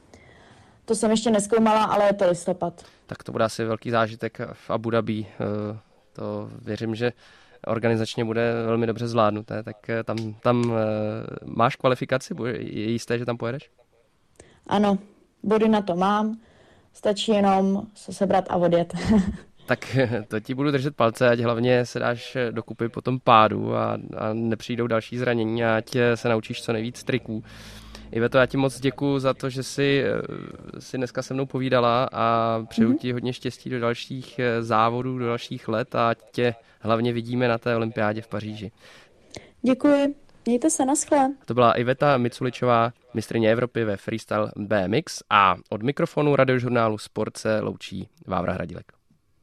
to 0.88 0.96
jsem 0.96 1.12
ještě 1.12 1.32
neskoumala, 1.32 1.84
ale 1.84 2.06
je 2.06 2.14
to 2.14 2.28
listopad. 2.28 2.86
Tak 3.06 3.24
to 3.24 3.32
bude 3.32 3.44
asi 3.44 3.66
velký 3.66 3.92
zážitek 3.92 4.38
v 4.54 4.72
Abu 4.72 4.90
Dhabi. 4.90 5.26
Eh, 5.30 5.80
to 6.14 6.50
věřím, 6.62 6.96
že 6.96 7.12
organizačně 7.68 8.26
bude 8.26 8.54
velmi 8.66 8.88
dobře 8.88 9.08
zvládnuté. 9.08 9.64
Tak 9.64 9.90
eh, 9.90 10.04
tam, 10.04 10.18
tam 10.34 10.72
eh, 10.72 10.76
máš 11.46 11.76
kvalifikaci? 11.76 12.34
Je 12.58 12.92
jisté, 12.92 13.18
že 13.18 13.26
tam 13.26 13.38
pojedeš? 13.38 13.70
Ano, 14.68 14.98
body 15.44 15.70
na 15.70 15.82
to 15.82 15.96
mám. 15.96 16.38
Stačí 16.94 17.32
jenom 17.32 17.88
se 17.96 18.14
sebrat 18.14 18.46
a 18.50 18.56
odjet. 18.56 18.94
tak 19.66 19.98
to 20.28 20.40
ti 20.40 20.54
budu 20.54 20.72
držet 20.72 20.96
palce, 20.96 21.30
ať 21.30 21.40
hlavně 21.40 21.86
se 21.86 22.00
dáš 22.00 22.38
dokupy 22.52 22.90
po 22.90 23.02
tom 23.02 23.20
pádu 23.20 23.76
a, 23.76 23.94
a 23.94 24.34
nepřijdou 24.34 24.88
další 24.88 25.18
zranění 25.18 25.64
a 25.64 25.78
ať 25.78 25.98
se 26.16 26.30
naučíš 26.30 26.64
co 26.64 26.74
nejvíc 26.74 27.04
triků. 27.04 27.44
Iveto, 28.12 28.38
já 28.38 28.46
ti 28.46 28.58
moc 28.58 28.80
děkuji 28.80 29.20
za 29.20 29.34
to, 29.34 29.50
že 29.50 29.64
jsi 29.64 30.04
eh, 30.06 30.82
si 30.82 30.98
dneska 30.98 31.22
se 31.22 31.34
mnou 31.34 31.46
povídala 31.46 32.10
a 32.12 32.60
přeju 32.70 32.90
mm-hmm. 32.90 32.98
ti 32.98 33.12
hodně 33.12 33.34
štěstí 33.34 33.70
do 33.70 33.80
dalších 33.80 34.40
eh, 34.40 34.64
závodů, 34.64 35.18
do 35.18 35.26
dalších 35.26 35.68
let 35.68 35.96
a 35.96 36.14
tě 36.32 36.56
hlavně 36.80 37.14
vidíme 37.14 37.48
na 37.48 37.58
té 37.58 37.76
olympiádě 37.76 38.22
v 38.22 38.28
Paříži. 38.28 38.72
Děkuji. 39.62 40.16
Mějte 40.46 40.70
se, 40.70 40.86
naschle. 40.86 41.30
To 41.46 41.54
byla 41.54 41.74
Iveta 41.74 42.18
Miculičová, 42.18 42.94
mistrně 43.14 43.52
Evropy 43.52 43.84
ve 43.84 43.98
freestyle 43.98 44.52
BMX 44.56 45.24
a 45.30 45.56
od 45.70 45.84
mikrofonu 45.84 46.36
radiožurnálu 46.36 46.98
Sport 46.98 47.38
se 47.38 47.60
loučí 47.60 48.10
Vávra 48.28 48.54
Hradilek. 48.54 48.97